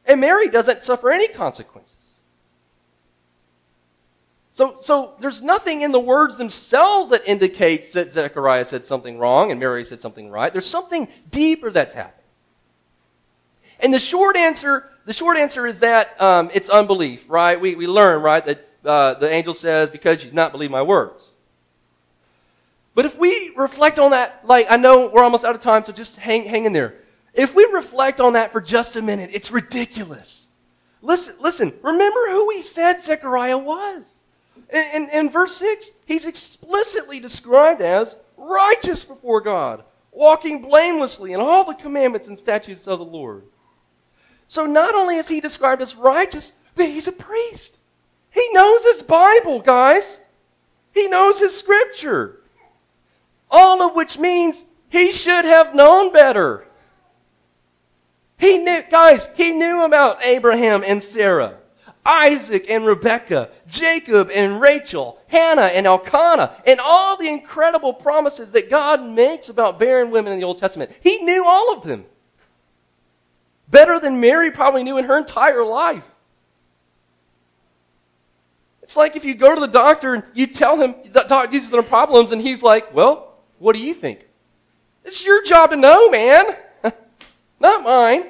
and 0.07 0.20
Mary 0.20 0.48
doesn't 0.48 0.83
suffer 0.83 1.11
any 1.11 1.29
consequences. 1.29 1.96
So, 4.53 4.77
so 4.79 5.14
there's 5.18 5.42
nothing 5.42 5.83
in 5.83 5.90
the 5.90 5.98
words 5.98 6.37
themselves 6.37 7.11
that 7.11 7.27
indicates 7.27 7.92
that 7.94 8.12
Zechariah 8.12 8.64
said 8.64 8.85
something 8.85 9.18
wrong 9.18 9.50
and 9.50 9.59
Mary 9.59 9.85
said 9.85 10.00
something 10.00 10.31
right. 10.31 10.53
There's 10.53 10.64
something 10.64 11.09
deeper 11.29 11.72
that's 11.72 11.92
happening. 11.92 12.24
And 13.81 13.93
the 13.93 13.99
short 13.99 14.37
answer, 14.37 14.91
the 15.05 15.13
short 15.13 15.37
answer 15.37 15.67
is 15.67 15.81
that 15.81 16.21
um, 16.21 16.51
it's 16.55 16.71
unbelief, 16.71 17.27
right? 17.29 17.61
We, 17.61 17.75
we 17.75 17.87
learn, 17.87 18.23
right, 18.23 18.45
that 18.47 18.69
uh, 18.85 19.15
the 19.15 19.31
angel 19.31 19.55
says, 19.55 19.91
because 19.91 20.25
you 20.25 20.31
do 20.31 20.37
not 20.37 20.53
believe 20.53 20.71
my 20.71 20.83
words. 20.83 21.31
But 22.95 23.07
if 23.07 23.19
we 23.19 23.53
reflect 23.57 23.99
on 23.99 24.13
that, 24.13 24.43
like, 24.45 24.67
I 24.71 24.77
know 24.77 25.11
we're 25.13 25.25
almost 25.25 25.45
out 25.45 25.55
of 25.55 25.61
time, 25.61 25.83
so 25.83 25.93
just 25.93 26.17
hang, 26.17 26.45
hang 26.45 26.65
in 26.65 26.73
there. 26.73 26.95
If 27.33 27.55
we 27.55 27.65
reflect 27.65 28.21
on 28.21 28.35
that 28.35 28.53
for 28.53 28.61
just 28.61 28.95
a 28.95 29.03
minute, 29.03 29.31
it's 29.33 29.51
ridiculous. 29.51 30.49
Listen, 31.03 31.35
listen, 31.41 31.73
remember 31.83 32.31
who 32.31 32.51
he 32.51 32.63
said 32.63 33.01
Zechariah 33.01 33.59
was. 33.59 34.19
In, 34.73 34.85
in, 34.95 35.11
in 35.11 35.31
verse 35.31 35.57
6, 35.57 35.91
he's 36.07 36.25
explicitly 36.25 37.19
described 37.19 37.83
as 37.83 38.17
righteous 38.37 39.05
before 39.05 39.41
God, 39.41 39.83
walking 40.13 40.63
blamelessly 40.63 41.33
in 41.33 41.41
all 41.41 41.65
the 41.65 41.75
commandments 41.75 42.29
and 42.29 42.39
statutes 42.39 42.87
of 42.87 43.01
the 43.01 43.05
Lord. 43.05 43.43
So 44.55 44.67
not 44.67 44.95
only 44.95 45.17
is 45.17 45.27
he 45.27 45.40
described 45.40 45.83
as 45.83 45.97
righteous, 45.97 46.53
but 46.77 46.87
he's 46.87 47.09
a 47.09 47.12
priest. 47.12 47.77
He 48.31 48.49
knows 48.53 48.85
his 48.85 49.03
Bible, 49.03 49.59
guys. 49.59 50.23
He 50.93 51.09
knows 51.09 51.40
his 51.40 51.59
scripture. 51.59 52.38
All 53.51 53.83
of 53.83 53.97
which 53.97 54.17
means 54.17 54.64
he 54.90 55.11
should 55.11 55.45
have 55.45 55.75
known 55.75 56.12
better. 56.12 56.69
He 58.38 58.59
knew, 58.59 58.85
guys, 58.88 59.29
he 59.35 59.55
knew 59.55 59.85
about 59.85 60.25
Abraham 60.25 60.85
and 60.87 61.03
Sarah, 61.03 61.57
Isaac 62.07 62.71
and 62.71 62.87
Rebekah, 62.87 63.51
Jacob 63.67 64.31
and 64.33 64.61
Rachel, 64.61 65.19
Hannah 65.27 65.62
and 65.62 65.85
Elkanah, 65.85 66.62
and 66.64 66.79
all 66.79 67.17
the 67.17 67.29
incredible 67.29 67.93
promises 67.93 68.53
that 68.53 68.71
God 68.71 69.05
makes 69.05 69.49
about 69.49 69.81
barren 69.81 70.12
women 70.12 70.33
in 70.33 70.38
the 70.38 70.47
Old 70.47 70.59
Testament. 70.59 70.93
He 71.01 71.25
knew 71.25 71.45
all 71.45 71.77
of 71.77 71.83
them. 71.83 72.05
Better 73.68 73.98
than 73.98 74.20
Mary 74.20 74.50
probably 74.50 74.83
knew 74.83 74.98
in 74.98 75.05
her 75.07 75.18
entire 75.18 75.64
life. 75.64 76.11
It's 78.83 78.96
like 78.96 79.16
if 79.16 79.24
you 79.24 79.35
go 79.35 79.55
to 79.55 79.61
the 79.61 79.66
doctor 79.66 80.14
and 80.14 80.24
you 80.35 80.46
tell 80.46 80.79
him 80.79 80.94
that 81.12 81.50
these 81.50 81.72
are 81.72 81.77
the 81.77 81.88
problems, 81.88 82.33
and 82.33 82.40
he's 82.40 82.62
like, 82.62 82.94
Well, 82.94 83.35
what 83.59 83.74
do 83.74 83.81
you 83.81 83.94
think? 83.94 84.27
It's 85.05 85.24
your 85.24 85.42
job 85.42 85.70
to 85.70 85.77
know, 85.77 86.11
man, 86.11 86.44
not 87.61 87.83
mine. 87.83 88.27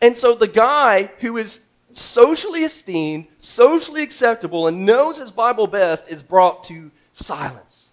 And 0.00 0.16
so 0.16 0.34
the 0.34 0.48
guy 0.48 1.10
who 1.18 1.36
is 1.36 1.64
socially 1.92 2.62
esteemed, 2.62 3.26
socially 3.38 4.02
acceptable, 4.02 4.66
and 4.66 4.86
knows 4.86 5.18
his 5.18 5.30
Bible 5.30 5.66
best 5.66 6.08
is 6.08 6.22
brought 6.22 6.62
to 6.64 6.90
silence. 7.12 7.90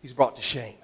He's 0.00 0.12
brought 0.12 0.36
to 0.36 0.42
shame. 0.42 0.77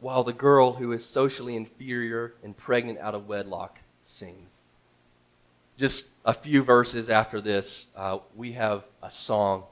While 0.00 0.24
the 0.24 0.32
girl 0.32 0.72
who 0.72 0.92
is 0.92 1.04
socially 1.04 1.56
inferior 1.56 2.34
and 2.42 2.56
pregnant 2.56 2.98
out 2.98 3.14
of 3.14 3.28
wedlock 3.28 3.78
sings 4.02 4.60
just 5.80 6.10
a 6.26 6.34
few 6.34 6.62
verses 6.62 7.08
after 7.08 7.40
this, 7.40 7.86
uh, 7.96 8.18
we 8.36 8.52
have 8.52 8.84
a 9.02 9.10
song 9.10 9.64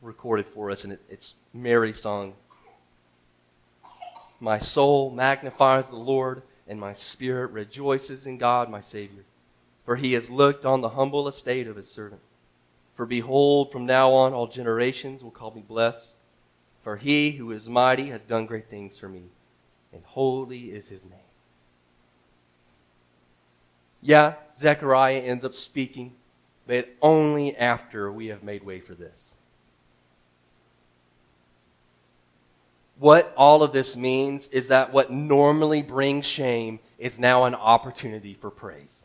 recorded 0.00 0.46
for 0.46 0.70
us, 0.70 0.84
and 0.84 0.92
it, 0.92 1.00
it's 1.10 1.34
Mary's 1.52 2.00
song. 2.00 2.34
My 4.38 4.60
soul 4.60 5.10
magnifies 5.10 5.88
the 5.88 5.96
Lord, 5.96 6.42
and 6.68 6.78
my 6.78 6.92
spirit 6.92 7.50
rejoices 7.50 8.24
in 8.24 8.38
God, 8.38 8.70
my 8.70 8.80
Savior. 8.80 9.24
For 9.84 9.96
he 9.96 10.12
has 10.12 10.30
looked 10.30 10.64
on 10.64 10.80
the 10.80 10.90
humble 10.90 11.26
estate 11.26 11.66
of 11.66 11.74
his 11.74 11.90
servant. 11.90 12.20
For 12.94 13.04
behold, 13.04 13.72
from 13.72 13.84
now 13.84 14.12
on 14.12 14.32
all 14.32 14.46
generations 14.46 15.24
will 15.24 15.32
call 15.32 15.50
me 15.50 15.64
blessed. 15.66 16.10
For 16.88 16.96
he 16.96 17.32
who 17.32 17.50
is 17.50 17.68
mighty 17.68 18.06
has 18.06 18.24
done 18.24 18.46
great 18.46 18.70
things 18.70 18.96
for 18.96 19.10
me, 19.10 19.24
and 19.92 20.02
holy 20.06 20.70
is 20.70 20.88
his 20.88 21.04
name. 21.04 21.18
Yeah, 24.00 24.36
Zechariah 24.56 25.20
ends 25.20 25.44
up 25.44 25.54
speaking, 25.54 26.14
but 26.66 26.88
only 27.02 27.54
after 27.54 28.10
we 28.10 28.28
have 28.28 28.42
made 28.42 28.64
way 28.64 28.80
for 28.80 28.94
this. 28.94 29.34
What 32.98 33.34
all 33.36 33.62
of 33.62 33.74
this 33.74 33.94
means 33.94 34.48
is 34.48 34.68
that 34.68 34.90
what 34.90 35.12
normally 35.12 35.82
brings 35.82 36.24
shame 36.24 36.80
is 36.98 37.20
now 37.20 37.44
an 37.44 37.54
opportunity 37.54 38.32
for 38.32 38.50
praise. 38.50 39.02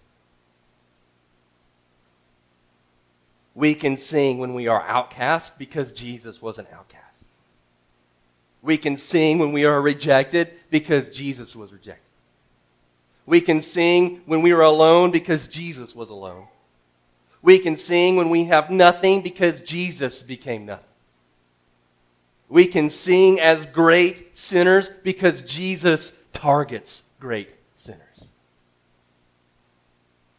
We 3.53 3.75
can 3.75 3.97
sing 3.97 4.37
when 4.37 4.53
we 4.53 4.69
are 4.69 4.87
outcast 4.87 5.59
because 5.59 5.91
Jesus 5.91 6.41
was 6.41 6.57
an 6.59 6.67
outcast. 6.73 7.02
We 8.63 8.77
can 8.77 8.95
sing 8.95 9.39
when 9.39 9.51
we 9.51 9.65
are 9.65 9.81
rejected 9.81 10.51
because 10.71 11.09
Jesus 11.09 11.55
was 11.55 11.71
rejected. 11.71 12.01
We 13.25 13.41
can 13.41 13.61
sing 13.61 14.21
when 14.25 14.41
we 14.41 14.53
are 14.53 14.61
alone 14.61 15.11
because 15.11 15.47
Jesus 15.47 15.93
was 15.93 16.09
alone. 16.09 16.47
We 17.41 17.59
can 17.59 17.75
sing 17.75 18.15
when 18.15 18.29
we 18.29 18.45
have 18.45 18.71
nothing 18.71 19.21
because 19.21 19.61
Jesus 19.61 20.23
became 20.23 20.65
nothing. 20.65 20.85
We 22.47 22.67
can 22.67 22.89
sing 22.89 23.39
as 23.39 23.65
great 23.65 24.35
sinners 24.35 24.89
because 24.89 25.41
Jesus 25.41 26.13
targets 26.31 27.03
great 27.19 27.49
sinners. 27.73 28.27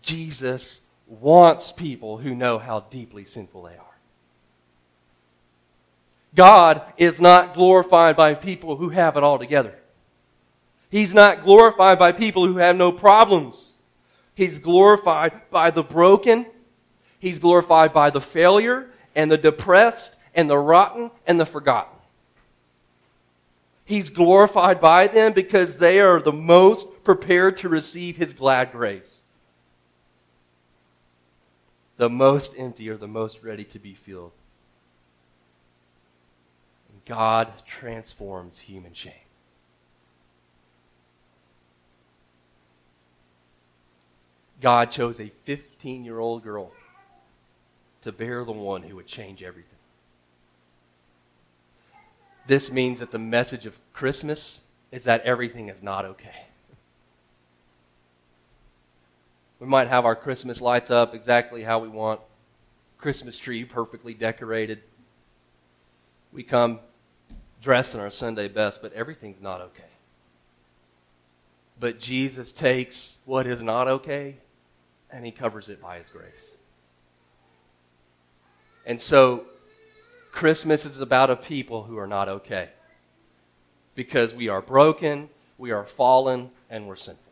Jesus 0.00 0.80
wants 1.06 1.72
people 1.72 2.18
who 2.18 2.34
know 2.34 2.58
how 2.58 2.80
deeply 2.80 3.24
sinful 3.24 3.64
they 3.64 3.76
are. 3.76 3.93
God 6.34 6.82
is 6.96 7.20
not 7.20 7.54
glorified 7.54 8.16
by 8.16 8.34
people 8.34 8.76
who 8.76 8.88
have 8.88 9.16
it 9.16 9.22
all 9.22 9.38
together. 9.38 9.74
He's 10.90 11.14
not 11.14 11.42
glorified 11.42 11.98
by 11.98 12.12
people 12.12 12.46
who 12.46 12.56
have 12.58 12.76
no 12.76 12.92
problems. 12.92 13.72
He's 14.34 14.58
glorified 14.58 15.50
by 15.50 15.70
the 15.70 15.82
broken. 15.82 16.46
He's 17.18 17.38
glorified 17.38 17.92
by 17.92 18.10
the 18.10 18.20
failure 18.20 18.90
and 19.14 19.30
the 19.30 19.38
depressed 19.38 20.16
and 20.34 20.50
the 20.50 20.58
rotten 20.58 21.10
and 21.26 21.38
the 21.38 21.46
forgotten. 21.46 21.94
He's 23.84 24.10
glorified 24.10 24.80
by 24.80 25.08
them 25.08 25.32
because 25.32 25.78
they 25.78 26.00
are 26.00 26.20
the 26.20 26.32
most 26.32 27.04
prepared 27.04 27.58
to 27.58 27.68
receive 27.68 28.16
His 28.16 28.32
glad 28.32 28.72
grace. 28.72 29.20
The 31.96 32.08
most 32.08 32.58
empty 32.58 32.88
are 32.88 32.96
the 32.96 33.06
most 33.06 33.42
ready 33.42 33.64
to 33.64 33.78
be 33.78 33.94
filled. 33.94 34.32
God 37.06 37.52
transforms 37.66 38.58
human 38.58 38.94
shame. 38.94 39.12
God 44.60 44.90
chose 44.90 45.20
a 45.20 45.28
15 45.44 46.04
year 46.04 46.18
old 46.18 46.42
girl 46.42 46.72
to 48.00 48.12
bear 48.12 48.44
the 48.44 48.52
one 48.52 48.82
who 48.82 48.96
would 48.96 49.06
change 49.06 49.42
everything. 49.42 49.70
This 52.46 52.70
means 52.70 53.00
that 53.00 53.10
the 53.10 53.18
message 53.18 53.66
of 53.66 53.78
Christmas 53.92 54.64
is 54.90 55.04
that 55.04 55.22
everything 55.22 55.68
is 55.68 55.82
not 55.82 56.04
okay. 56.04 56.46
We 59.60 59.66
might 59.66 59.88
have 59.88 60.04
our 60.04 60.16
Christmas 60.16 60.60
lights 60.60 60.90
up 60.90 61.14
exactly 61.14 61.62
how 61.62 61.78
we 61.78 61.88
want, 61.88 62.20
Christmas 62.98 63.38
tree 63.38 63.64
perfectly 63.64 64.14
decorated. 64.14 64.82
We 66.32 66.42
come 66.42 66.80
dressed 67.64 67.94
in 67.94 68.00
our 68.00 68.10
Sunday 68.10 68.46
best, 68.46 68.82
but 68.82 68.92
everything's 68.92 69.40
not 69.40 69.62
okay. 69.62 69.82
But 71.80 71.98
Jesus 71.98 72.52
takes 72.52 73.16
what 73.24 73.46
is 73.46 73.62
not 73.62 73.88
okay 73.88 74.36
and 75.10 75.24
he 75.24 75.32
covers 75.32 75.70
it 75.70 75.80
by 75.80 75.98
his 75.98 76.10
grace. 76.10 76.54
And 78.84 79.00
so, 79.00 79.46
Christmas 80.30 80.84
is 80.84 81.00
about 81.00 81.30
a 81.30 81.36
people 81.36 81.84
who 81.84 81.96
are 81.96 82.06
not 82.06 82.28
okay 82.28 82.68
because 83.94 84.34
we 84.34 84.48
are 84.48 84.60
broken, 84.60 85.30
we 85.56 85.70
are 85.70 85.86
fallen, 85.86 86.50
and 86.68 86.86
we're 86.86 86.96
sinful. 86.96 87.22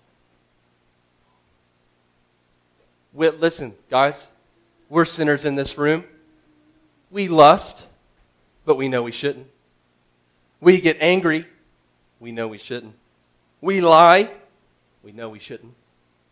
We, 3.13 3.29
listen, 3.31 3.75
guys, 3.91 4.29
we're 4.89 5.05
sinners 5.05 5.45
in 5.45 5.57
this 5.57 5.77
room. 5.77 6.05
We 7.11 7.29
lust, 7.29 7.87
but 8.65 8.77
we 8.77 8.89
know 8.89 9.03
we 9.03 9.13
shouldn't. 9.13 9.52
We 10.63 10.81
get 10.81 10.99
angry, 11.01 11.45
we 12.21 12.31
know 12.31 12.47
we 12.47 12.57
shouldn't. 12.57 12.95
We 13.61 13.81
lie, 13.81 14.31
we 15.03 15.11
know 15.11 15.29
we 15.29 15.41
shouldn't. 15.41 15.75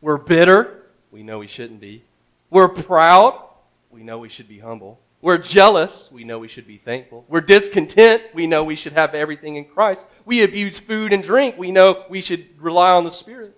We're 0.01 0.19
bitter, 0.19 0.85
we 1.11 1.25
know 1.25 1.41
we 1.41 1.49
shouldn't 1.49 1.81
be. 1.81 2.05
We're 2.49 2.69
proud. 2.69 3.43
we 3.91 4.05
know 4.05 4.19
we 4.19 4.29
should 4.29 4.47
be 4.47 4.61
humble. 4.61 5.01
We're 5.21 5.37
jealous, 5.37 6.13
we 6.13 6.23
know 6.23 6.39
we 6.39 6.47
should 6.47 6.69
be 6.69 6.79
thankful. 6.79 7.25
We're 7.27 7.41
discontent, 7.41 8.23
we 8.33 8.47
know 8.47 8.63
we 8.63 8.77
should 8.77 8.93
have 8.93 9.17
everything 9.17 9.57
in 9.57 9.65
Christ. 9.65 10.07
We 10.25 10.45
abuse 10.45 10.79
food 10.79 11.13
and 11.13 11.25
drink, 11.25 11.59
we 11.59 11.73
know 11.73 12.05
we 12.09 12.21
should 12.21 12.47
rely 12.63 12.93
on 12.93 13.03
the 13.03 13.11
Spirit. 13.11 13.57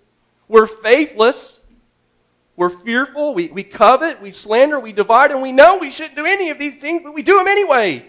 We're 0.49 0.67
faithless, 0.67 1.61
we're 2.57 2.71
fearful, 2.71 3.35
we, 3.35 3.49
we 3.49 3.63
covet, 3.63 4.23
we 4.23 4.31
slander, 4.31 4.81
we 4.81 4.95
divide, 4.95 5.33
and 5.33 5.43
we 5.43 5.53
know 5.53 5.77
we 5.77 5.91
shouldn't 5.91 6.17
do 6.17 6.25
any 6.25 6.49
of 6.49 6.59
these 6.59 6.77
things, 6.77 7.03
but 7.05 7.13
we 7.13 7.23
do 7.23 7.37
them 7.37 7.47
anyway. 7.47 8.07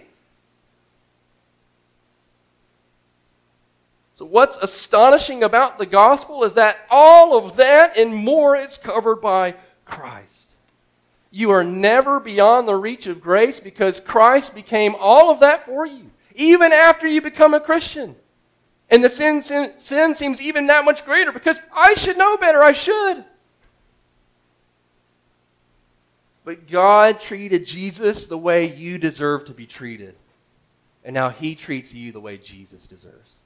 So, 4.15 4.25
what's 4.25 4.57
astonishing 4.57 5.43
about 5.43 5.79
the 5.79 5.87
gospel 5.87 6.43
is 6.43 6.53
that 6.53 6.77
all 6.89 7.37
of 7.37 7.55
that 7.55 7.97
and 7.97 8.13
more 8.13 8.55
is 8.55 8.77
covered 8.77 9.17
by 9.17 9.55
Christ. 9.85 10.51
You 11.31 11.49
are 11.49 11.63
never 11.63 12.19
beyond 12.19 12.67
the 12.67 12.75
reach 12.75 13.07
of 13.07 13.21
grace 13.21 13.59
because 13.59 13.99
Christ 13.99 14.53
became 14.53 14.95
all 14.99 15.31
of 15.31 15.39
that 15.39 15.65
for 15.65 15.85
you, 15.87 16.11
even 16.35 16.71
after 16.71 17.07
you 17.07 17.21
become 17.21 17.55
a 17.55 17.59
Christian. 17.59 18.15
And 18.91 19.03
the 19.03 19.09
sin, 19.09 19.41
sin, 19.41 19.71
sin 19.77 20.13
seems 20.13 20.39
even 20.39 20.67
that 20.67 20.85
much 20.85 21.05
greater 21.05 21.31
because 21.31 21.59
I 21.73 21.95
should 21.95 22.17
know 22.17 22.37
better. 22.37 22.63
I 22.63 22.73
should. 22.73 23.25
But 26.45 26.69
God 26.69 27.19
treated 27.19 27.65
Jesus 27.65 28.27
the 28.27 28.37
way 28.37 28.71
you 28.71 28.99
deserve 28.99 29.45
to 29.45 29.53
be 29.53 29.65
treated. 29.65 30.13
And 31.03 31.15
now 31.15 31.29
he 31.29 31.55
treats 31.55 31.95
you 31.95 32.11
the 32.11 32.19
way 32.19 32.37
Jesus 32.37 32.85
deserves. 32.85 33.37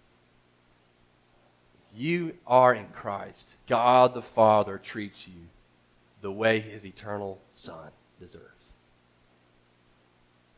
You 1.96 2.36
are 2.46 2.74
in 2.74 2.88
Christ. 2.90 3.56
God 3.68 4.14
the 4.14 4.22
Father 4.22 4.78
treats 4.78 5.28
you 5.28 5.48
the 6.22 6.32
way 6.32 6.60
his 6.60 6.86
eternal 6.86 7.40
Son 7.52 7.90
deserves. 8.20 8.44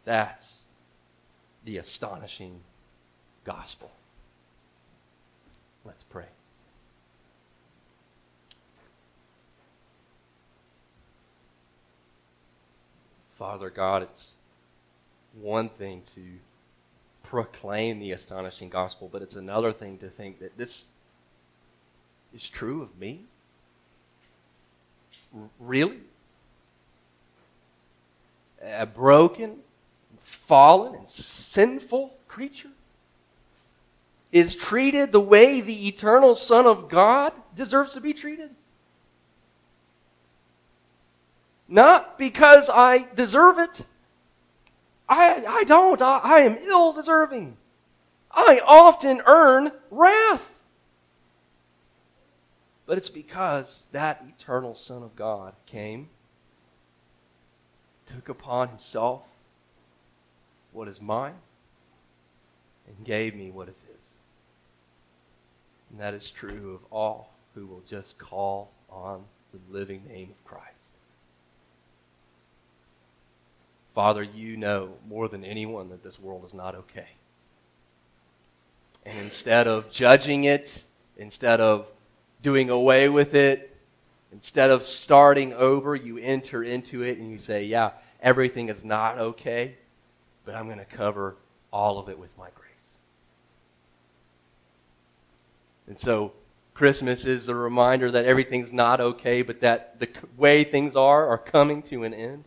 That's 0.05 0.63
the 1.65 1.77
astonishing 1.77 2.61
gospel. 3.45 3.91
Let's 5.85 6.03
pray. 6.03 6.25
Father 13.37 13.69
God, 13.69 14.03
it's 14.03 14.33
one 15.39 15.69
thing 15.69 16.01
to 16.15 16.21
proclaim 17.23 17.99
the 17.99 18.11
astonishing 18.11 18.69
gospel, 18.69 19.09
but 19.11 19.21
it's 19.21 19.35
another 19.35 19.71
thing 19.71 19.97
to 19.99 20.09
think 20.09 20.39
that 20.39 20.57
this 20.57 20.87
is 22.33 22.47
true 22.47 22.81
of 22.81 22.97
me? 22.99 23.21
R- 25.35 25.49
really? 25.59 25.99
A 28.61 28.85
broken, 28.85 29.57
fallen, 30.21 30.95
and 30.95 31.07
sinful 31.07 32.13
creature 32.27 32.69
is 34.31 34.55
treated 34.55 35.11
the 35.11 35.19
way 35.19 35.61
the 35.61 35.87
eternal 35.87 36.35
Son 36.35 36.65
of 36.65 36.89
God 36.89 37.33
deserves 37.55 37.93
to 37.95 38.01
be 38.01 38.13
treated? 38.13 38.51
Not 41.67 42.17
because 42.17 42.69
I 42.69 43.07
deserve 43.15 43.59
it. 43.59 43.81
I, 45.07 45.45
I 45.47 45.63
don't. 45.63 46.01
I, 46.01 46.19
I 46.19 46.39
am 46.39 46.57
ill 46.57 46.93
deserving. 46.93 47.57
I 48.31 48.61
often 48.65 49.21
earn 49.25 49.71
wrath. 49.89 50.58
But 52.89 52.97
it's 52.97 53.07
because 53.07 53.83
that 53.91 54.25
eternal 54.27 54.73
Son 54.73 55.03
of 55.03 55.15
God 55.15 55.53
came, 55.67 56.09
took 58.07 58.29
upon 58.29 58.69
himself 58.69 59.21
what 60.71 60.87
is 60.87 60.99
mine, 60.99 61.35
and 62.87 63.05
gave 63.05 63.35
me 63.35 63.51
what 63.51 63.69
is 63.69 63.75
his. 63.75 64.13
And 65.91 65.99
that 65.99 66.15
is 66.15 66.31
true 66.31 66.79
of 66.81 66.91
all 66.91 67.31
who 67.53 67.67
will 67.67 67.83
just 67.87 68.17
call 68.17 68.71
on 68.89 69.23
the 69.53 69.59
living 69.71 70.01
name 70.09 70.31
of 70.31 70.43
Christ. 70.43 70.65
Father, 73.93 74.23
you 74.23 74.57
know 74.57 74.93
more 75.07 75.27
than 75.27 75.45
anyone 75.45 75.89
that 75.89 76.03
this 76.03 76.19
world 76.19 76.43
is 76.43 76.55
not 76.55 76.73
okay. 76.73 77.09
And 79.05 79.19
instead 79.19 79.67
of 79.67 79.91
judging 79.91 80.45
it, 80.45 80.85
instead 81.17 81.61
of 81.61 81.85
doing 82.41 82.69
away 82.69 83.09
with 83.09 83.33
it. 83.33 83.75
Instead 84.31 84.69
of 84.69 84.83
starting 84.83 85.53
over, 85.53 85.95
you 85.95 86.17
enter 86.17 86.63
into 86.63 87.01
it 87.01 87.17
and 87.17 87.31
you 87.31 87.37
say, 87.37 87.65
Yeah, 87.65 87.91
everything 88.21 88.69
is 88.69 88.83
not 88.83 89.17
okay, 89.17 89.75
but 90.45 90.55
I'm 90.55 90.67
going 90.67 90.79
to 90.79 90.85
cover 90.85 91.35
all 91.71 91.97
of 91.99 92.09
it 92.09 92.17
with 92.17 92.35
my 92.37 92.47
grace. 92.55 92.95
And 95.87 95.97
so, 95.97 96.33
Christmas 96.75 97.25
is 97.25 97.49
a 97.49 97.55
reminder 97.55 98.09
that 98.11 98.23
everything's 98.23 98.71
not 98.71 99.01
okay, 99.01 99.41
but 99.41 99.59
that 99.61 99.99
the 99.99 100.07
way 100.37 100.63
things 100.63 100.95
are 100.95 101.27
are 101.27 101.37
coming 101.37 101.81
to 101.83 102.03
an 102.03 102.13
end. 102.13 102.45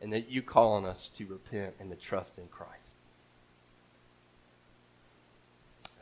And 0.00 0.12
that 0.12 0.30
you 0.30 0.40
call 0.40 0.74
on 0.74 0.84
us 0.84 1.08
to 1.10 1.26
repent 1.26 1.74
and 1.80 1.90
to 1.90 1.96
trust 1.96 2.38
in 2.38 2.46
Christ. 2.46 2.85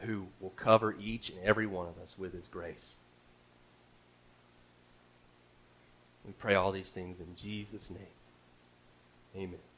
Who 0.05 0.27
will 0.41 0.51
cover 0.51 0.97
each 1.01 1.31
and 1.31 1.39
every 1.45 1.67
one 1.67 1.89
of 1.89 1.99
us 2.03 2.17
with 2.19 2.33
his 2.33 2.47
grace. 2.47 2.95
We 6.25 6.33
pray 6.33 6.55
all 6.55 6.73
these 6.73 6.91
things 6.91 7.21
in 7.21 7.37
Jesus' 7.37 7.91
name. 7.91 8.01
Amen. 9.37 9.74